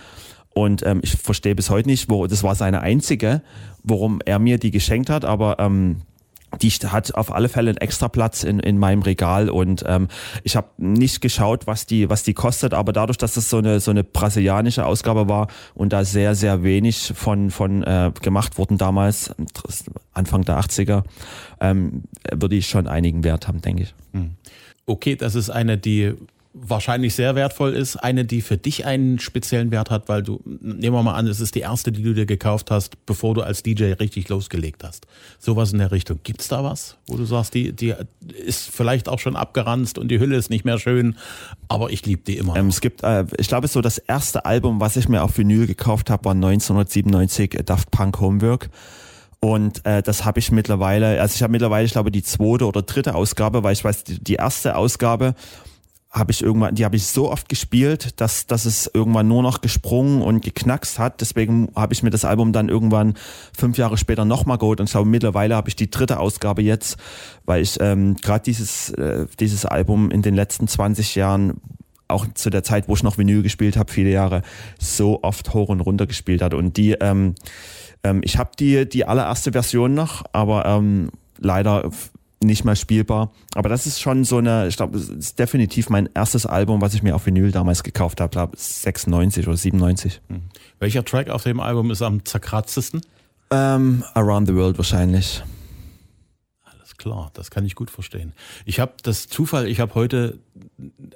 Und 0.53 0.85
ähm, 0.87 1.01
ich 1.03 1.17
verstehe 1.17 1.55
bis 1.55 1.71
heute 1.71 1.89
nicht, 1.89 2.11
wo 2.11 2.27
das 2.27 2.43
war 2.43 2.55
seine 2.55 2.81
einzige, 2.83 3.43
worum 3.83 4.21
er 4.25 4.39
mir 4.39 4.59
die 4.59 4.71
geschenkt 4.71 5.11
hat, 5.11 5.25
aber 5.25 5.59
ähm, 5.59 6.03
die 6.63 6.71
hat 6.71 7.15
auf 7.15 7.33
alle 7.33 7.49
Fälle 7.49 7.71
einen 7.71 7.79
extra 7.79 8.09
Platz 8.09 8.43
in, 8.43 8.59
in 8.61 8.79
meinem 8.79 9.03
Regal 9.03 9.49
und 9.49 9.85
ähm, 9.87 10.09
ich 10.43 10.57
habe 10.57 10.69
nicht 10.79 11.21
geschaut, 11.21 11.67
was 11.67 11.87
die 11.87 12.11
was 12.11 12.23
die 12.23 12.35
kostet, 12.35 12.75
aber 12.75 12.93
dadurch, 12.93 13.19
dass 13.19 13.35
das 13.35 13.51
so 13.51 13.59
eine 13.59 13.81
so 13.81 13.91
eine 13.91 14.05
brasilianische 14.05 14.85
Ausgabe 14.85 15.29
war 15.29 15.49
und 15.75 15.93
da 15.93 16.05
sehr 16.05 16.35
sehr 16.35 16.63
wenig 16.63 17.13
von 17.15 17.51
von 17.51 17.83
äh, 17.83 18.13
gemacht 18.21 18.59
wurden 18.59 18.79
damals 18.79 19.35
Anfang 20.13 20.43
der 20.43 20.59
80er, 20.61 21.03
ähm, 21.61 22.05
würde 22.33 22.57
ich 22.57 22.69
schon 22.69 22.87
einigen 22.87 23.25
Wert 23.25 23.49
haben, 23.49 23.61
denke 23.61 23.85
ich. 23.85 23.95
Hm. 24.13 24.37
Okay, 24.87 25.17
das 25.17 25.35
ist 25.35 25.51
eine, 25.51 25.79
die 25.79 26.15
wahrscheinlich 26.55 27.17
sehr 27.17 27.35
wertvoll 27.35 27.75
ist, 27.75 27.97
eine, 27.97 28.25
die 28.25 28.41
für 28.41 28.57
dich 28.57 28.87
einen 28.87 29.19
speziellen 29.19 29.73
Wert 29.73 29.91
hat, 29.91 30.09
weil 30.09 30.23
du, 30.23 30.41
nehmen 30.45 30.95
wir 30.95 31.03
mal 31.03 31.15
an, 31.15 31.27
es 31.27 31.41
ist 31.41 31.57
die 31.57 31.61
erste, 31.61 31.91
die 31.91 32.03
du 32.03 32.15
dir 32.15 32.27
gekauft 32.27 32.71
hast, 32.71 33.05
bevor 33.07 33.35
du 33.35 33.43
als 33.43 33.65
DJ 33.65 33.93
richtig 33.95 34.29
losgelegt 34.29 34.85
hast. 34.85 35.07
Sowas 35.41 35.73
in 35.73 35.81
der 35.81 35.91
Richtung. 35.91 36.21
Gibt's 36.23 36.47
da 36.47 36.63
was, 36.63 36.97
wo 37.09 37.17
du 37.17 37.25
sagst, 37.25 37.55
die, 37.55 37.73
die 37.73 37.95
ist 38.47 38.71
vielleicht 38.71 39.09
auch 39.09 39.19
schon 39.19 39.35
abgeranzt 39.35 39.99
und 39.99 40.09
die 40.09 40.21
Hülle 40.21 40.37
ist 40.37 40.49
nicht 40.49 40.65
mehr 40.65 40.79
schön, 40.79 41.17
aber 41.67 41.91
ich 41.91 42.07
liebe 42.07 42.23
die 42.25 42.39
immer. 42.39 42.55
Ähm, 42.55 42.69
es 42.69 42.81
gibt, 42.81 43.03
äh, 43.03 43.25
ich 43.37 43.49
glaube, 43.49 43.67
so 43.67 43.81
das 43.81 43.99
erste 43.99 44.45
Album, 44.45 44.81
was 44.81 44.97
ich 44.97 45.09
mir 45.09 45.25
auf 45.25 45.37
Vinyl 45.37 45.67
gekauft 45.67 46.09
habe, 46.09 46.25
war 46.25 46.33
1997 46.35 47.55
äh, 47.55 47.65
Daft 47.65 47.91
Punk 47.91 48.21
Homework. 48.21 48.71
Und 49.41 49.85
äh, 49.85 50.03
das 50.03 50.25
habe 50.25 50.39
ich 50.39 50.53
mittlerweile, 50.53 51.21
also 51.21 51.35
ich 51.35 51.43
habe 51.43 51.51
mittlerweile, 51.51 51.85
ich 51.85 51.93
glaube, 51.93 52.11
die 52.11 52.23
zweite 52.23 52.67
oder 52.67 52.81
dritte 52.81 53.15
Ausgabe, 53.15 53.63
weil 53.63 53.75
ich 53.75 53.85
weiß, 53.85 54.05
die, 54.05 54.23
die 54.23 54.35
erste 54.37 54.77
Ausgabe 54.77 55.35
habe 56.15 56.31
ich 56.31 56.43
irgendwann, 56.43 56.77
die 56.77 56.85
habe 56.85 56.95
ich 56.95 57.07
so 57.07 57.31
oft 57.31 57.49
gespielt, 57.49 58.21
dass, 58.21 58.47
dass 58.47 58.67
es 58.67 58.89
irgendwann 58.95 59.27
nur 59.27 59.43
noch 59.43 59.61
gesprungen 59.61 60.23
und 60.23 60.43
geknackst 60.43 61.01
hat. 61.01 61.21
Deswegen 61.21 61.71
habe 61.75 61.93
ich 61.93 62.05
mir 62.05 62.11
das 62.11 62.25
Album 62.25 62.53
dann 62.53 62.69
irgendwann 62.69 63.15
fünf 63.57 63.77
Jahre 63.77 63.99
später 63.99 64.25
nochmal 64.25 64.59
geholt 64.59 64.79
und 64.79 64.87
ich 64.87 64.93
glaube, 64.93 65.09
mittlerweile 65.09 65.57
habe 65.57 65.69
ich 65.69 65.75
die 65.75 65.91
dritte 65.91 66.21
Ausgabe 66.21 66.63
jetzt, 66.63 66.97
weil 67.45 67.63
ich 67.63 67.79
ähm, 67.81 68.17
gerade 68.17 68.45
dieses, 68.45 68.91
äh, 68.91 69.27
dieses 69.41 69.67
Album 69.67 70.13
in 70.13 70.23
den 70.23 70.37
letzten 70.37 70.69
20 70.69 71.17
Jahren 71.17 71.61
auch 72.07 72.27
zu 72.35 72.49
der 72.49 72.63
Zeit, 72.63 72.89
wo 72.89 72.95
ich 72.95 73.03
noch 73.03 73.19
Vinyl 73.19 73.43
gespielt 73.43 73.77
habe, 73.77 73.91
viele 73.91 74.11
Jahre, 74.11 74.43
so 74.79 75.23
oft 75.23 75.53
hoch 75.53 75.69
und 75.69 75.81
runter 75.81 76.07
gespielt 76.07 76.43
hat. 76.43 76.55
Und 76.55 76.77
die, 76.77 76.93
ähm, 76.93 77.35
ähm, 78.05 78.21
ich 78.23 78.39
habe 78.39 78.51
die, 78.59 78.89
die 78.89 79.05
allererste 79.05 79.51
Version 79.51 79.95
noch, 79.95 80.23
aber 80.33 80.65
ähm, 80.67 81.11
leider 81.39 81.91
nicht 82.43 82.65
mehr 82.65 82.77
spielbar. 82.77 83.33
Aber 83.55 83.69
das 83.69 83.87
ist 83.87 84.01
schon 84.01 84.25
so 84.25 84.39
eine, 84.39 84.67
ich 84.69 84.77
glaube, 84.77 84.99
das 84.99 85.09
ist 85.09 85.39
definitiv 85.39 85.89
mein 85.89 86.09
erstes 86.15 86.47
Album, 86.47 86.81
was 86.81 86.95
ich 86.95 87.03
mir 87.03 87.15
auf 87.15 87.27
Vinyl 87.27 87.53
damals 87.53 87.83
gekauft 87.83 88.21
habe, 88.21 88.31
glaube 88.31 88.57
96 88.57 89.47
oder 89.47 89.57
97. 89.57 90.21
Mhm. 90.29 90.43
Welcher 90.79 91.05
Track 91.05 91.31
auf 91.31 91.45
dem 91.45 91.61
Album 91.61 91.91
ist 91.91 92.03
am 92.03 92.25
zerkratzesten? 92.25 93.01
Um, 93.51 93.59
ähm, 93.59 94.05
Around 94.15 94.49
the 94.49 94.55
World 94.55 94.79
wahrscheinlich. 94.79 95.43
Alles 96.65 96.97
klar, 96.97 97.31
das 97.35 97.51
kann 97.51 97.65
ich 97.65 97.75
gut 97.75 97.91
verstehen. 97.91 98.33
Ich 98.65 98.81
habe 98.81 98.93
das 99.03 99.29
Zufall, 99.29 99.69
ich 99.69 99.81
habe 99.81 99.95
heute 99.95 100.39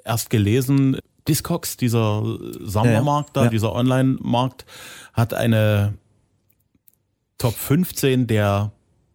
erst 0.03 0.29
gelesen, 0.29 0.97
Discogs, 1.27 1.77
dieser 1.77 2.23
Sammlermarkt 2.59 3.35
da, 3.35 3.45
ja. 3.45 3.49
dieser 3.49 3.73
Online-Markt, 3.73 4.65
hat 5.13 5.33
eine 5.33 5.93
Top 7.37 7.53
15 7.53 8.27
der 8.27 8.71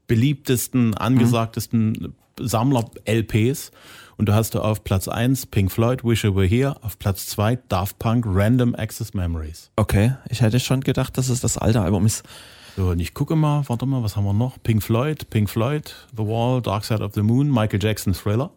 beliebtesten, 0.07 0.95
angesagtesten 0.95 1.91
mhm. 1.91 2.15
Sammler-LPs. 2.47 3.71
Und 4.17 4.29
du 4.29 4.35
hast 4.35 4.55
du 4.55 4.61
auf 4.61 4.85
Platz 4.85 5.09
1 5.09 5.47
Pink 5.47 5.73
Floyd, 5.73 6.05
Wish 6.05 6.25
You 6.25 6.35
Were 6.37 6.47
Here, 6.47 6.77
auf 6.83 6.99
Platz 6.99 7.27
2 7.27 7.59
Daft 7.69 7.99
Punk, 7.99 8.25
Random 8.29 8.75
Access 8.75 9.13
Memories. 9.13 9.71
Okay, 9.77 10.15
ich 10.29 10.41
hätte 10.41 10.61
schon 10.61 10.83
gedacht, 10.83 11.19
dass 11.19 11.29
es 11.29 11.41
das 11.41 11.59
alte 11.59 11.81
Album 11.81 12.07
ist. 12.07 12.23
So, 12.77 12.91
und 12.91 13.01
ich 13.01 13.15
gucke 13.15 13.37
mal, 13.37 13.63
warte 13.69 13.87
mal, 13.87 14.03
was 14.03 14.17
haben 14.17 14.25
wir 14.25 14.33
noch? 14.33 14.61
Pink 14.63 14.83
Floyd, 14.83 15.31
Pink 15.31 15.49
Floyd, 15.49 15.95
The 16.17 16.25
Wall, 16.25 16.61
Dark 16.61 16.85
Side 16.85 17.03
of 17.03 17.13
the 17.15 17.23
Moon, 17.23 17.49
Michael 17.51 17.83
Jackson, 17.83 18.15
Thriller. 18.15 18.51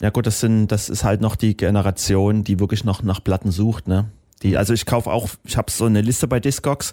Ja 0.00 0.10
gut, 0.10 0.26
das 0.26 0.40
sind, 0.40 0.68
das 0.68 0.88
ist 0.88 1.04
halt 1.04 1.20
noch 1.20 1.36
die 1.36 1.56
Generation, 1.56 2.44
die 2.44 2.60
wirklich 2.60 2.84
noch 2.84 3.02
nach 3.02 3.22
Platten 3.22 3.50
sucht, 3.50 3.88
ne? 3.88 4.10
Die, 4.42 4.56
also 4.56 4.72
ich 4.72 4.86
kaufe 4.86 5.10
auch, 5.10 5.28
ich 5.44 5.56
habe 5.56 5.70
so 5.70 5.84
eine 5.86 6.00
Liste 6.00 6.28
bei 6.28 6.38
Discogs 6.38 6.92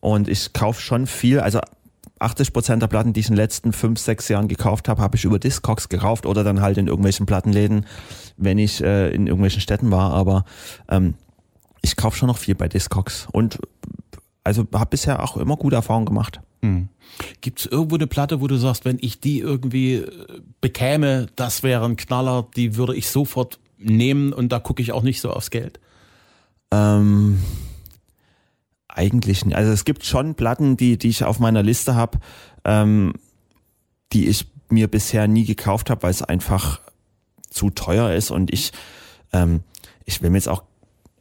und 0.00 0.28
ich 0.28 0.52
kaufe 0.54 0.80
schon 0.80 1.06
viel, 1.06 1.40
also 1.40 1.60
80 2.20 2.52
Prozent 2.52 2.82
der 2.82 2.88
Platten, 2.88 3.12
die 3.12 3.20
ich 3.20 3.28
in 3.28 3.34
den 3.34 3.42
letzten 3.42 3.72
fünf, 3.72 4.00
sechs 4.00 4.28
Jahren 4.28 4.48
gekauft 4.48 4.88
habe, 4.88 5.02
habe 5.02 5.16
ich 5.16 5.24
über 5.24 5.38
Discogs 5.38 5.88
gekauft 5.88 6.26
oder 6.26 6.44
dann 6.44 6.60
halt 6.60 6.78
in 6.78 6.86
irgendwelchen 6.86 7.26
Plattenläden, 7.26 7.86
wenn 8.36 8.58
ich 8.58 8.82
äh, 8.82 9.10
in 9.10 9.26
irgendwelchen 9.26 9.60
Städten 9.60 9.90
war. 9.90 10.12
Aber 10.12 10.44
ähm, 10.88 11.14
ich 11.82 11.96
kaufe 11.96 12.16
schon 12.16 12.28
noch 12.28 12.38
viel 12.38 12.54
bei 12.54 12.68
Discogs 12.68 13.28
und 13.32 13.58
also 14.44 14.66
habe 14.74 14.90
bisher 14.90 15.22
auch 15.22 15.36
immer 15.36 15.56
gute 15.56 15.76
Erfahrungen 15.76 16.06
gemacht. 16.06 16.40
Hm. 16.62 16.88
Gibt 17.40 17.60
es 17.60 17.66
irgendwo 17.66 17.96
eine 17.96 18.06
Platte, 18.06 18.40
wo 18.40 18.46
du 18.46 18.56
sagst, 18.56 18.84
wenn 18.84 18.98
ich 19.00 19.20
die 19.20 19.40
irgendwie 19.40 19.96
äh, 19.96 20.40
bekäme, 20.60 21.26
das 21.36 21.62
wäre 21.62 21.84
ein 21.84 21.96
Knaller, 21.96 22.46
die 22.56 22.76
würde 22.76 22.96
ich 22.96 23.08
sofort 23.08 23.58
nehmen 23.78 24.32
und 24.32 24.50
da 24.50 24.58
gucke 24.58 24.82
ich 24.82 24.92
auch 24.92 25.02
nicht 25.02 25.20
so 25.20 25.30
aufs 25.30 25.50
Geld? 25.50 25.80
Ähm, 26.72 27.40
eigentlich 28.98 29.44
nicht. 29.44 29.56
Also 29.56 29.70
es 29.70 29.84
gibt 29.84 30.04
schon 30.04 30.34
Platten, 30.34 30.76
die, 30.76 30.98
die 30.98 31.08
ich 31.08 31.24
auf 31.24 31.38
meiner 31.38 31.62
Liste 31.62 31.94
habe, 31.94 32.18
ähm, 32.64 33.14
die 34.12 34.26
ich 34.26 34.46
mir 34.68 34.88
bisher 34.88 35.28
nie 35.28 35.44
gekauft 35.44 35.88
habe, 35.88 36.02
weil 36.02 36.10
es 36.10 36.22
einfach 36.22 36.80
zu 37.48 37.70
teuer 37.70 38.12
ist. 38.12 38.30
Und 38.30 38.52
ich, 38.52 38.72
ähm, 39.32 39.60
ich 40.04 40.20
will 40.20 40.30
mir 40.30 40.38
jetzt 40.38 40.48
auch 40.48 40.64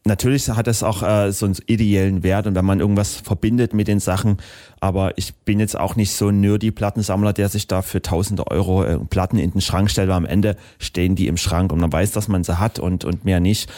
natürlich 0.08 0.50
hat 0.50 0.68
es 0.68 0.82
auch 0.82 1.04
äh, 1.04 1.32
so 1.32 1.46
einen 1.46 1.56
ideellen 1.68 2.24
Wert. 2.24 2.48
Und 2.48 2.56
wenn 2.56 2.66
man 2.66 2.80
irgendwas 2.80 3.16
verbindet 3.16 3.74
mit 3.74 3.88
den 3.88 4.00
Sachen, 4.00 4.38
aber 4.80 5.18
ich 5.18 5.36
bin 5.36 5.60
jetzt 5.60 5.78
auch 5.78 5.96
nicht 5.96 6.14
so 6.14 6.30
ein 6.30 6.40
nerdy 6.40 6.72
Plattensammler, 6.72 7.34
der 7.34 7.50
sich 7.50 7.68
da 7.68 7.82
für 7.82 8.02
tausende 8.02 8.48
Euro 8.48 8.84
äh, 8.84 8.98
Platten 8.98 9.38
in 9.38 9.52
den 9.52 9.62
Schrank 9.62 9.92
stellt, 9.92 10.10
weil 10.10 10.16
am 10.16 10.26
Ende 10.26 10.56
stehen 10.80 11.16
die 11.16 11.28
im 11.28 11.38
Schrank 11.38 11.72
und 11.72 11.80
man 11.80 11.92
weiß, 11.92 12.12
dass 12.12 12.28
man 12.28 12.44
sie 12.44 12.58
hat 12.58 12.80
und, 12.80 13.06
und 13.06 13.26
mehr 13.26 13.40
nicht 13.40 13.70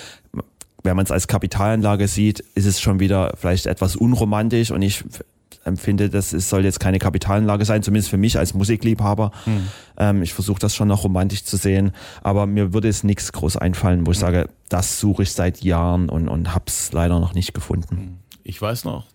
wenn 0.83 0.95
man 0.95 1.05
es 1.05 1.11
als 1.11 1.27
Kapitalanlage 1.27 2.07
sieht, 2.07 2.39
ist 2.55 2.65
es 2.65 2.79
schon 2.79 2.99
wieder 2.99 3.33
vielleicht 3.37 3.65
etwas 3.65 3.95
unromantisch 3.95 4.71
und 4.71 4.81
ich 4.81 5.03
empfinde, 5.65 6.09
das 6.09 6.33
es 6.33 6.49
soll 6.49 6.63
jetzt 6.63 6.79
keine 6.79 6.99
Kapitalanlage 6.99 7.65
sein, 7.65 7.83
zumindest 7.83 8.09
für 8.09 8.17
mich 8.17 8.37
als 8.37 8.53
Musikliebhaber. 8.53 9.31
Hm. 9.43 9.67
Ähm, 9.97 10.23
ich 10.23 10.33
versuche 10.33 10.59
das 10.59 10.75
schon 10.75 10.87
noch 10.87 11.03
romantisch 11.03 11.43
zu 11.43 11.57
sehen, 11.57 11.91
aber 12.21 12.45
mir 12.45 12.73
würde 12.73 12.87
es 12.87 13.03
nichts 13.03 13.31
groß 13.31 13.57
einfallen, 13.57 14.05
wo 14.05 14.11
ich 14.11 14.17
hm. 14.17 14.21
sage, 14.21 14.49
das 14.69 14.99
suche 14.99 15.23
ich 15.23 15.31
seit 15.31 15.61
Jahren 15.61 16.09
und, 16.09 16.27
und 16.27 16.53
habe 16.53 16.65
es 16.67 16.91
leider 16.91 17.19
noch 17.19 17.33
nicht 17.33 17.53
gefunden. 17.53 17.97
Hm. 17.97 18.17
Ich 18.43 18.61
weiß 18.61 18.85
noch, 18.85 19.05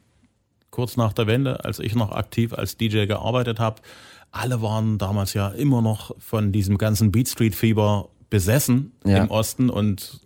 kurz 0.70 0.96
nach 0.96 1.12
der 1.12 1.26
Wende, 1.26 1.64
als 1.64 1.78
ich 1.78 1.94
noch 1.94 2.12
aktiv 2.12 2.52
als 2.52 2.76
DJ 2.76 3.06
gearbeitet 3.06 3.58
habe, 3.58 3.80
alle 4.30 4.60
waren 4.62 4.98
damals 4.98 5.32
ja 5.34 5.48
immer 5.48 5.80
noch 5.80 6.14
von 6.18 6.50
diesem 6.50 6.78
ganzen 6.78 7.12
Beat 7.12 7.28
Street 7.28 7.54
Fieber 7.54 8.08
besessen 8.30 8.92
ja. 9.04 9.18
im 9.18 9.30
Osten 9.30 9.70
und 9.70 10.20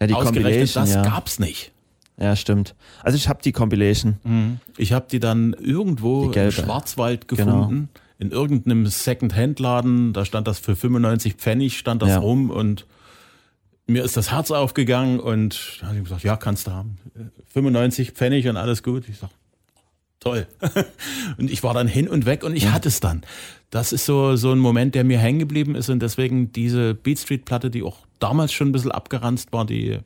ja, 0.00 0.06
die 0.06 0.14
Compilation, 0.14 0.84
das 0.84 0.94
ja. 0.94 1.02
gab's 1.02 1.38
nicht. 1.38 1.72
Ja, 2.18 2.34
stimmt. 2.34 2.74
Also 3.02 3.16
ich 3.16 3.28
habe 3.28 3.42
die 3.42 3.52
Compilation. 3.52 4.16
Mhm. 4.24 4.60
Ich 4.78 4.92
habe 4.92 5.06
die 5.10 5.20
dann 5.20 5.52
irgendwo 5.52 6.30
die 6.30 6.38
im 6.38 6.50
Schwarzwald 6.50 7.28
genau. 7.28 7.44
gefunden, 7.44 7.88
genau. 7.92 8.06
in 8.18 8.30
irgendeinem 8.30 8.86
Second-Hand-Laden. 8.86 10.12
Da 10.12 10.24
stand 10.24 10.48
das 10.48 10.58
für 10.58 10.76
95 10.76 11.34
Pfennig, 11.34 11.78
stand 11.78 12.02
das 12.02 12.10
ja. 12.10 12.18
rum 12.18 12.50
und 12.50 12.86
mir 13.86 14.02
ist 14.02 14.16
das 14.16 14.32
Herz 14.32 14.50
aufgegangen 14.50 15.20
und 15.20 15.78
da 15.80 15.88
habe 15.88 15.98
ich 15.98 16.04
gesagt, 16.04 16.24
ja, 16.24 16.36
kannst 16.36 16.66
du 16.66 16.72
haben. 16.72 16.98
95 17.52 18.12
Pfennig 18.12 18.48
und 18.48 18.56
alles 18.56 18.82
gut. 18.82 19.08
Ich 19.08 19.18
sag, 19.18 19.30
toll. 20.18 20.46
und 21.38 21.50
ich 21.50 21.62
war 21.62 21.74
dann 21.74 21.86
hin 21.86 22.08
und 22.08 22.26
weg 22.26 22.42
und 22.42 22.56
ich 22.56 22.64
ja. 22.64 22.72
hatte 22.72 22.88
es 22.88 23.00
dann. 23.00 23.22
Das 23.70 23.92
ist 23.92 24.06
so, 24.06 24.36
so 24.36 24.52
ein 24.52 24.58
Moment, 24.58 24.94
der 24.94 25.04
mir 25.04 25.18
hängen 25.18 25.38
geblieben 25.38 25.74
ist 25.74 25.88
und 25.88 26.00
deswegen 26.00 26.50
diese 26.50 26.94
Beat 26.94 27.18
Street 27.18 27.44
Platte, 27.44 27.70
die 27.70 27.82
auch 27.82 28.05
damals 28.18 28.52
schon 28.52 28.68
ein 28.68 28.72
bisschen 28.72 28.92
abgeranzt 28.92 29.52
war, 29.52 29.64
die, 29.64 29.98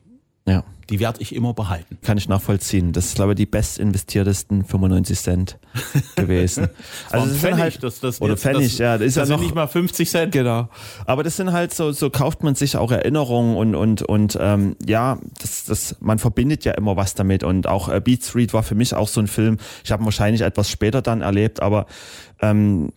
ja. 0.47 0.63
die 0.89 0.99
werde 0.99 1.21
ich 1.21 1.35
immer 1.35 1.53
behalten. 1.53 1.97
Kann 2.01 2.17
ich 2.17 2.27
nachvollziehen. 2.27 2.91
Das 2.91 3.05
ist, 3.07 3.15
glaube 3.15 3.33
ich, 3.33 3.35
die 3.37 3.45
best 3.45 3.77
investiertesten 3.79 4.65
95 4.65 5.19
Cent 5.19 5.59
gewesen. 6.15 6.69
also 7.09 7.27
das 7.27 7.37
Pfennig, 7.37 7.59
halt, 7.59 7.83
das, 7.83 7.99
das 7.99 8.21
oder 8.21 8.37
Pfennig, 8.37 8.69
das, 8.69 8.77
ja. 8.77 8.97
Das 8.97 9.07
ist 9.07 9.17
das 9.17 9.29
ja 9.29 9.35
noch, 9.35 9.41
nicht 9.41 9.55
mal 9.55 9.67
50 9.67 10.09
Cent. 10.09 10.31
Genau. 10.33 10.69
Aber 11.05 11.23
das 11.23 11.37
sind 11.37 11.51
halt 11.51 11.73
so, 11.73 11.91
so 11.91 12.09
kauft 12.09 12.43
man 12.43 12.55
sich 12.55 12.77
auch 12.77 12.91
Erinnerungen 12.91 13.55
und, 13.55 13.75
und, 13.75 14.01
und 14.01 14.37
ähm, 14.39 14.75
ja, 14.85 15.19
das, 15.39 15.65
das, 15.65 15.95
man 15.99 16.19
verbindet 16.19 16.65
ja 16.65 16.73
immer 16.73 16.97
was 16.97 17.15
damit. 17.15 17.43
Und 17.43 17.67
auch 17.67 17.89
äh, 17.89 18.01
Beat 18.01 18.23
Street 18.23 18.53
war 18.53 18.63
für 18.63 18.75
mich 18.75 18.93
auch 18.93 19.07
so 19.07 19.21
ein 19.21 19.27
Film. 19.27 19.57
Ich 19.83 19.91
habe 19.91 20.03
wahrscheinlich 20.05 20.41
etwas 20.41 20.69
später 20.69 21.01
dann 21.01 21.21
erlebt, 21.21 21.61
aber 21.61 21.85
ähm, 22.41 22.91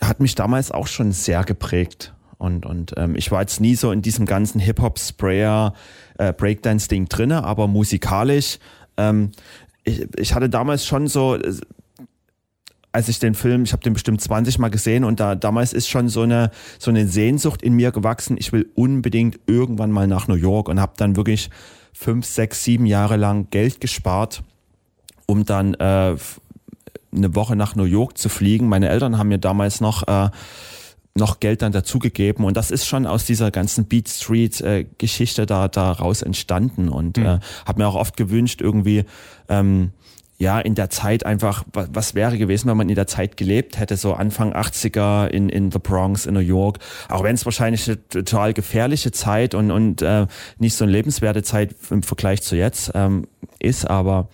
hat 0.00 0.20
mich 0.20 0.34
damals 0.34 0.70
auch 0.70 0.86
schon 0.86 1.12
sehr 1.12 1.44
geprägt. 1.44 2.13
Und, 2.38 2.66
und 2.66 2.94
ähm, 2.96 3.16
ich 3.16 3.30
war 3.30 3.40
jetzt 3.40 3.60
nie 3.60 3.74
so 3.74 3.92
in 3.92 4.02
diesem 4.02 4.26
ganzen 4.26 4.60
Hip-Hop-Sprayer, 4.60 5.74
äh, 6.18 6.32
drinne, 6.32 7.44
aber 7.44 7.68
musikalisch, 7.68 8.58
ähm, 8.96 9.30
ich, 9.84 10.06
ich 10.16 10.34
hatte 10.34 10.48
damals 10.48 10.86
schon 10.86 11.06
so, 11.06 11.36
äh, 11.36 11.54
als 12.92 13.08
ich 13.08 13.18
den 13.18 13.34
Film, 13.34 13.64
ich 13.64 13.72
habe 13.72 13.82
den 13.82 13.92
bestimmt 13.92 14.20
20 14.20 14.58
Mal 14.58 14.70
gesehen 14.70 15.04
und 15.04 15.18
da 15.18 15.34
damals 15.34 15.72
ist 15.72 15.88
schon 15.88 16.08
so 16.08 16.22
eine 16.22 16.50
so 16.78 16.90
eine 16.90 17.08
Sehnsucht 17.08 17.60
in 17.60 17.74
mir 17.74 17.90
gewachsen. 17.90 18.36
Ich 18.38 18.52
will 18.52 18.70
unbedingt 18.76 19.40
irgendwann 19.46 19.90
mal 19.90 20.06
nach 20.06 20.28
New 20.28 20.36
York 20.36 20.68
und 20.68 20.80
habe 20.80 20.92
dann 20.96 21.16
wirklich 21.16 21.50
fünf, 21.92 22.24
sechs, 22.24 22.62
sieben 22.62 22.86
Jahre 22.86 23.16
lang 23.16 23.48
Geld 23.50 23.80
gespart, 23.80 24.44
um 25.26 25.44
dann 25.44 25.74
äh, 25.74 26.16
eine 27.14 27.34
Woche 27.34 27.56
nach 27.56 27.74
New 27.74 27.84
York 27.84 28.16
zu 28.16 28.28
fliegen. 28.28 28.68
Meine 28.68 28.88
Eltern 28.88 29.18
haben 29.18 29.28
mir 29.28 29.38
damals 29.38 29.80
noch 29.80 30.06
äh, 30.06 30.30
noch 31.16 31.40
Geld 31.40 31.62
dann 31.62 31.72
dazugegeben. 31.72 32.44
Und 32.44 32.56
das 32.56 32.70
ist 32.70 32.86
schon 32.86 33.06
aus 33.06 33.24
dieser 33.24 33.50
ganzen 33.50 33.86
Beat 33.86 34.08
Street 34.08 34.60
äh, 34.60 34.84
Geschichte 34.98 35.46
da 35.46 35.68
daraus 35.68 36.22
entstanden. 36.22 36.88
Und 36.88 37.16
mhm. 37.16 37.24
äh, 37.24 37.38
habe 37.66 37.78
mir 37.78 37.86
auch 37.86 37.94
oft 37.94 38.16
gewünscht 38.16 38.60
irgendwie 38.60 39.04
ähm, 39.48 39.92
ja 40.38 40.58
in 40.58 40.74
der 40.74 40.90
Zeit 40.90 41.24
einfach 41.24 41.64
was, 41.72 41.88
was 41.92 42.14
wäre 42.14 42.36
gewesen, 42.38 42.68
wenn 42.68 42.76
man 42.76 42.88
in 42.88 42.96
der 42.96 43.06
Zeit 43.06 43.36
gelebt 43.36 43.78
hätte, 43.78 43.96
so 43.96 44.14
Anfang 44.14 44.52
80er 44.52 45.28
in 45.28 45.48
in 45.48 45.70
the 45.70 45.78
Bronx 45.78 46.26
in 46.26 46.34
New 46.34 46.40
York, 46.40 46.78
auch 47.08 47.22
wenn 47.22 47.36
es 47.36 47.44
wahrscheinlich 47.44 47.88
eine 47.88 48.08
total 48.08 48.52
gefährliche 48.52 49.12
Zeit 49.12 49.54
und 49.54 49.70
und 49.70 50.02
äh, 50.02 50.26
nicht 50.58 50.74
so 50.74 50.84
eine 50.84 50.92
lebenswerte 50.92 51.44
Zeit 51.44 51.76
im 51.90 52.02
Vergleich 52.02 52.42
zu 52.42 52.56
jetzt 52.56 52.90
ähm, 52.94 53.28
ist, 53.60 53.88
aber 53.88 54.28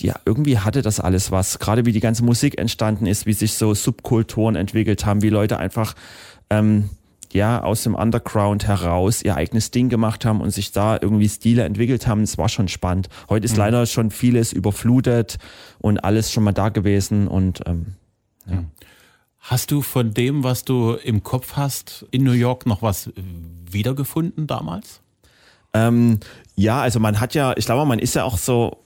die 0.00 0.12
irgendwie 0.24 0.58
hatte 0.58 0.82
das 0.82 1.00
alles 1.00 1.30
was. 1.30 1.58
Gerade 1.58 1.86
wie 1.86 1.92
die 1.92 2.00
ganze 2.00 2.24
Musik 2.24 2.58
entstanden 2.58 3.06
ist, 3.06 3.26
wie 3.26 3.32
sich 3.32 3.54
so 3.54 3.74
Subkulturen 3.74 4.56
entwickelt 4.56 5.04
haben, 5.06 5.22
wie 5.22 5.28
Leute 5.28 5.58
einfach 5.58 5.94
ähm, 6.50 6.90
ja 7.32 7.62
aus 7.62 7.82
dem 7.82 7.94
Underground 7.94 8.66
heraus 8.66 9.22
ihr 9.22 9.36
eigenes 9.36 9.70
Ding 9.70 9.88
gemacht 9.88 10.24
haben 10.24 10.40
und 10.40 10.50
sich 10.50 10.72
da 10.72 10.98
irgendwie 11.00 11.28
Stile 11.28 11.64
entwickelt 11.64 12.06
haben. 12.06 12.22
Es 12.22 12.38
war 12.38 12.48
schon 12.48 12.68
spannend. 12.68 13.08
Heute 13.28 13.44
ist 13.44 13.52
mhm. 13.52 13.58
leider 13.58 13.86
schon 13.86 14.10
vieles 14.10 14.52
überflutet 14.52 15.38
und 15.78 16.04
alles 16.04 16.32
schon 16.32 16.44
mal 16.44 16.52
da 16.52 16.68
gewesen 16.68 17.28
und 17.28 17.62
ähm, 17.66 17.94
ja. 18.46 18.56
Mhm. 18.56 18.66
Hast 19.42 19.72
du 19.72 19.82
von 19.82 20.14
dem, 20.14 20.44
was 20.44 20.64
du 20.64 20.92
im 20.92 21.24
Kopf 21.24 21.54
hast, 21.56 22.06
in 22.12 22.22
New 22.22 22.30
York 22.30 22.64
noch 22.64 22.80
was 22.80 23.10
wiedergefunden 23.68 24.46
damals? 24.46 25.00
Ähm, 25.74 26.20
ja, 26.54 26.80
also 26.80 27.00
man 27.00 27.18
hat 27.18 27.34
ja, 27.34 27.52
ich 27.56 27.66
glaube, 27.66 27.84
man 27.84 27.98
ist 27.98 28.14
ja 28.14 28.22
auch 28.22 28.38
so 28.38 28.81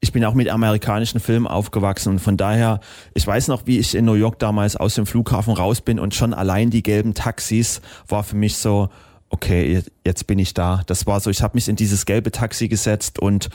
ich 0.00 0.12
bin 0.12 0.24
auch 0.24 0.34
mit 0.34 0.48
amerikanischen 0.48 1.20
Filmen 1.20 1.46
aufgewachsen 1.46 2.10
und 2.10 2.18
von 2.20 2.36
daher, 2.36 2.80
ich 3.14 3.26
weiß 3.26 3.48
noch, 3.48 3.66
wie 3.66 3.78
ich 3.78 3.94
in 3.94 4.06
New 4.06 4.14
York 4.14 4.38
damals 4.38 4.76
aus 4.76 4.94
dem 4.94 5.04
Flughafen 5.04 5.52
raus 5.52 5.82
bin 5.82 6.00
und 6.00 6.14
schon 6.14 6.32
allein 6.32 6.70
die 6.70 6.82
gelben 6.82 7.12
Taxis 7.12 7.82
war 8.08 8.22
für 8.22 8.36
mich 8.36 8.56
so, 8.56 8.88
okay, 9.28 9.82
jetzt 10.04 10.26
bin 10.26 10.38
ich 10.38 10.54
da. 10.54 10.82
Das 10.86 11.06
war 11.06 11.20
so, 11.20 11.28
ich 11.28 11.42
habe 11.42 11.56
mich 11.56 11.68
in 11.68 11.76
dieses 11.76 12.06
gelbe 12.06 12.32
Taxi 12.32 12.68
gesetzt 12.68 13.18
und 13.18 13.50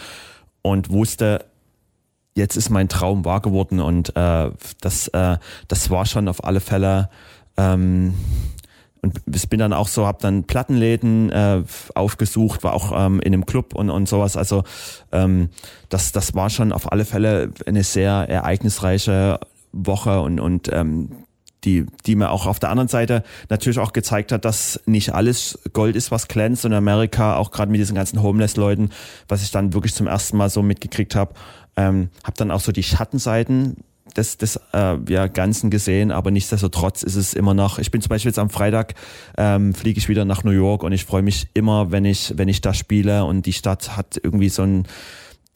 und 0.61 0.89
wusste, 0.89 1.45
jetzt 2.35 2.57
ist 2.57 2.69
mein 2.69 2.89
Traum 2.89 3.25
wahr 3.25 3.41
geworden 3.41 3.79
und 3.79 4.15
äh, 4.15 4.51
das 4.81 5.07
äh, 5.09 5.37
das 5.67 5.89
war 5.89 6.05
schon 6.05 6.27
auf 6.27 6.43
alle 6.43 6.59
Fälle 6.59 7.09
ähm, 7.57 8.13
und 9.05 9.49
bin 9.49 9.59
dann 9.59 9.73
auch 9.73 9.87
so, 9.87 10.05
habe 10.05 10.17
dann 10.21 10.45
Plattenläden 10.45 11.29
äh, 11.29 11.63
aufgesucht, 11.93 12.63
war 12.63 12.73
auch 12.73 12.91
ähm, 12.95 13.19
in 13.19 13.33
einem 13.33 13.45
Club 13.45 13.75
und, 13.75 13.89
und 13.89 14.09
sowas. 14.09 14.35
Also 14.37 14.63
ähm, 15.11 15.49
das, 15.89 16.11
das 16.11 16.33
war 16.33 16.49
schon 16.49 16.71
auf 16.71 16.91
alle 16.91 17.05
Fälle 17.05 17.51
eine 17.65 17.83
sehr 17.83 18.11
ereignisreiche 18.11 19.39
Woche 19.71 20.21
und, 20.21 20.39
und 20.39 20.71
ähm, 20.73 21.09
die, 21.65 21.85
die 22.05 22.15
mir 22.15 22.31
auch 22.31 22.45
auf 22.45 22.59
der 22.59 22.69
anderen 22.69 22.87
Seite 22.87 23.23
natürlich 23.49 23.79
auch 23.79 23.93
gezeigt 23.93 24.31
hat, 24.31 24.45
dass 24.45 24.79
nicht 24.85 25.13
alles 25.13 25.59
Gold 25.73 25.95
ist, 25.95 26.11
was 26.11 26.27
glänzt 26.27 26.65
in 26.65 26.73
Amerika 26.73 27.37
auch 27.37 27.51
gerade 27.51 27.71
mit 27.71 27.79
diesen 27.79 27.95
ganzen 27.95 28.21
Homeless-Leuten, 28.21 28.89
was 29.27 29.41
ich 29.41 29.51
dann 29.51 29.73
wirklich 29.73 29.93
zum 29.93 30.07
ersten 30.07 30.37
Mal 30.37 30.49
so 30.49 30.61
mitgekriegt 30.61 31.15
habe, 31.15 31.33
ähm, 31.75 32.09
habe 32.23 32.37
dann 32.37 32.51
auch 32.51 32.59
so 32.59 32.71
die 32.71 32.83
Schattenseiten 32.83 33.77
des, 34.15 34.37
des 34.37 34.59
äh, 34.73 34.97
ja, 35.09 35.27
Ganzen 35.27 35.69
gesehen, 35.69 36.11
aber 36.11 36.31
nichtsdestotrotz 36.31 37.03
ist 37.03 37.15
es 37.15 37.33
immer 37.33 37.53
noch, 37.53 37.79
ich 37.79 37.91
bin 37.91 38.01
zum 38.01 38.09
Beispiel 38.09 38.29
jetzt 38.29 38.39
am 38.39 38.49
Freitag, 38.49 38.95
ähm, 39.37 39.73
fliege 39.73 39.97
ich 39.97 40.09
wieder 40.09 40.25
nach 40.25 40.43
New 40.43 40.51
York 40.51 40.83
und 40.83 40.91
ich 40.91 41.05
freue 41.05 41.21
mich 41.21 41.47
immer, 41.53 41.91
wenn 41.91 42.05
ich, 42.05 42.33
wenn 42.37 42.47
ich 42.47 42.61
da 42.61 42.73
spiele 42.73 43.25
und 43.25 43.45
die 43.45 43.53
Stadt 43.53 43.95
hat 43.97 44.19
irgendwie 44.21 44.49
so 44.49 44.63
ein, 44.63 44.87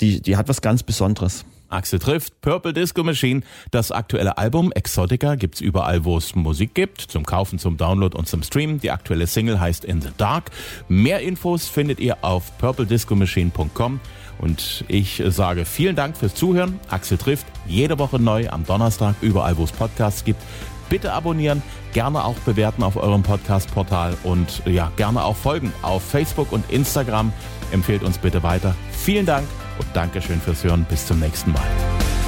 die, 0.01 0.21
die 0.21 0.37
hat 0.37 0.47
was 0.47 0.61
ganz 0.61 0.83
Besonderes. 0.83 1.45
Axel 1.69 1.99
trifft 1.99 2.41
Purple 2.41 2.73
Disco 2.73 3.03
Machine. 3.03 3.41
Das 3.71 3.91
aktuelle 3.91 4.37
Album 4.37 4.71
Exotica 4.71 5.35
gibt's 5.35 5.61
überall, 5.61 6.03
wo 6.03 6.17
es 6.17 6.35
Musik 6.35 6.73
gibt, 6.73 7.01
zum 7.01 7.25
Kaufen, 7.25 7.59
zum 7.59 7.77
Download 7.77 8.17
und 8.17 8.27
zum 8.27 8.43
Stream. 8.43 8.79
Die 8.79 8.91
aktuelle 8.91 9.27
Single 9.27 9.59
heißt 9.59 9.85
In 9.85 10.01
the 10.01 10.09
Dark. 10.17 10.49
Mehr 10.87 11.21
Infos 11.21 11.67
findet 11.67 11.99
ihr 11.99 12.23
auf 12.23 12.57
purplediscomachine.com. 12.57 13.99
Und 14.39 14.85
ich 14.87 15.21
sage 15.27 15.65
vielen 15.65 15.95
Dank 15.95 16.17
fürs 16.17 16.33
Zuhören. 16.33 16.79
Axel 16.89 17.17
trifft 17.17 17.45
jede 17.67 17.99
Woche 17.99 18.19
neu 18.19 18.49
am 18.49 18.65
Donnerstag, 18.65 19.15
überall 19.21 19.57
wo 19.57 19.63
es 19.63 19.71
Podcasts 19.71 20.23
gibt. 20.23 20.41
Bitte 20.89 21.13
abonnieren, 21.13 21.61
gerne 21.93 22.23
auch 22.23 22.37
bewerten 22.39 22.81
auf 22.81 22.95
eurem 22.95 23.21
Podcast-Portal 23.21 24.17
und 24.23 24.63
ja, 24.65 24.91
gerne 24.95 25.23
auch 25.23 25.35
folgen 25.35 25.71
auf 25.83 26.03
Facebook 26.03 26.51
und 26.51 26.69
Instagram. 26.71 27.31
Empfehlt 27.71 28.01
uns 28.01 28.17
bitte 28.17 28.41
weiter. 28.41 28.75
Vielen 28.91 29.25
Dank 29.25 29.47
und 29.77 29.87
Dankeschön 29.93 30.41
fürs 30.41 30.63
Hören. 30.63 30.85
Bis 30.89 31.05
zum 31.05 31.19
nächsten 31.19 31.51
Mal. 31.51 32.18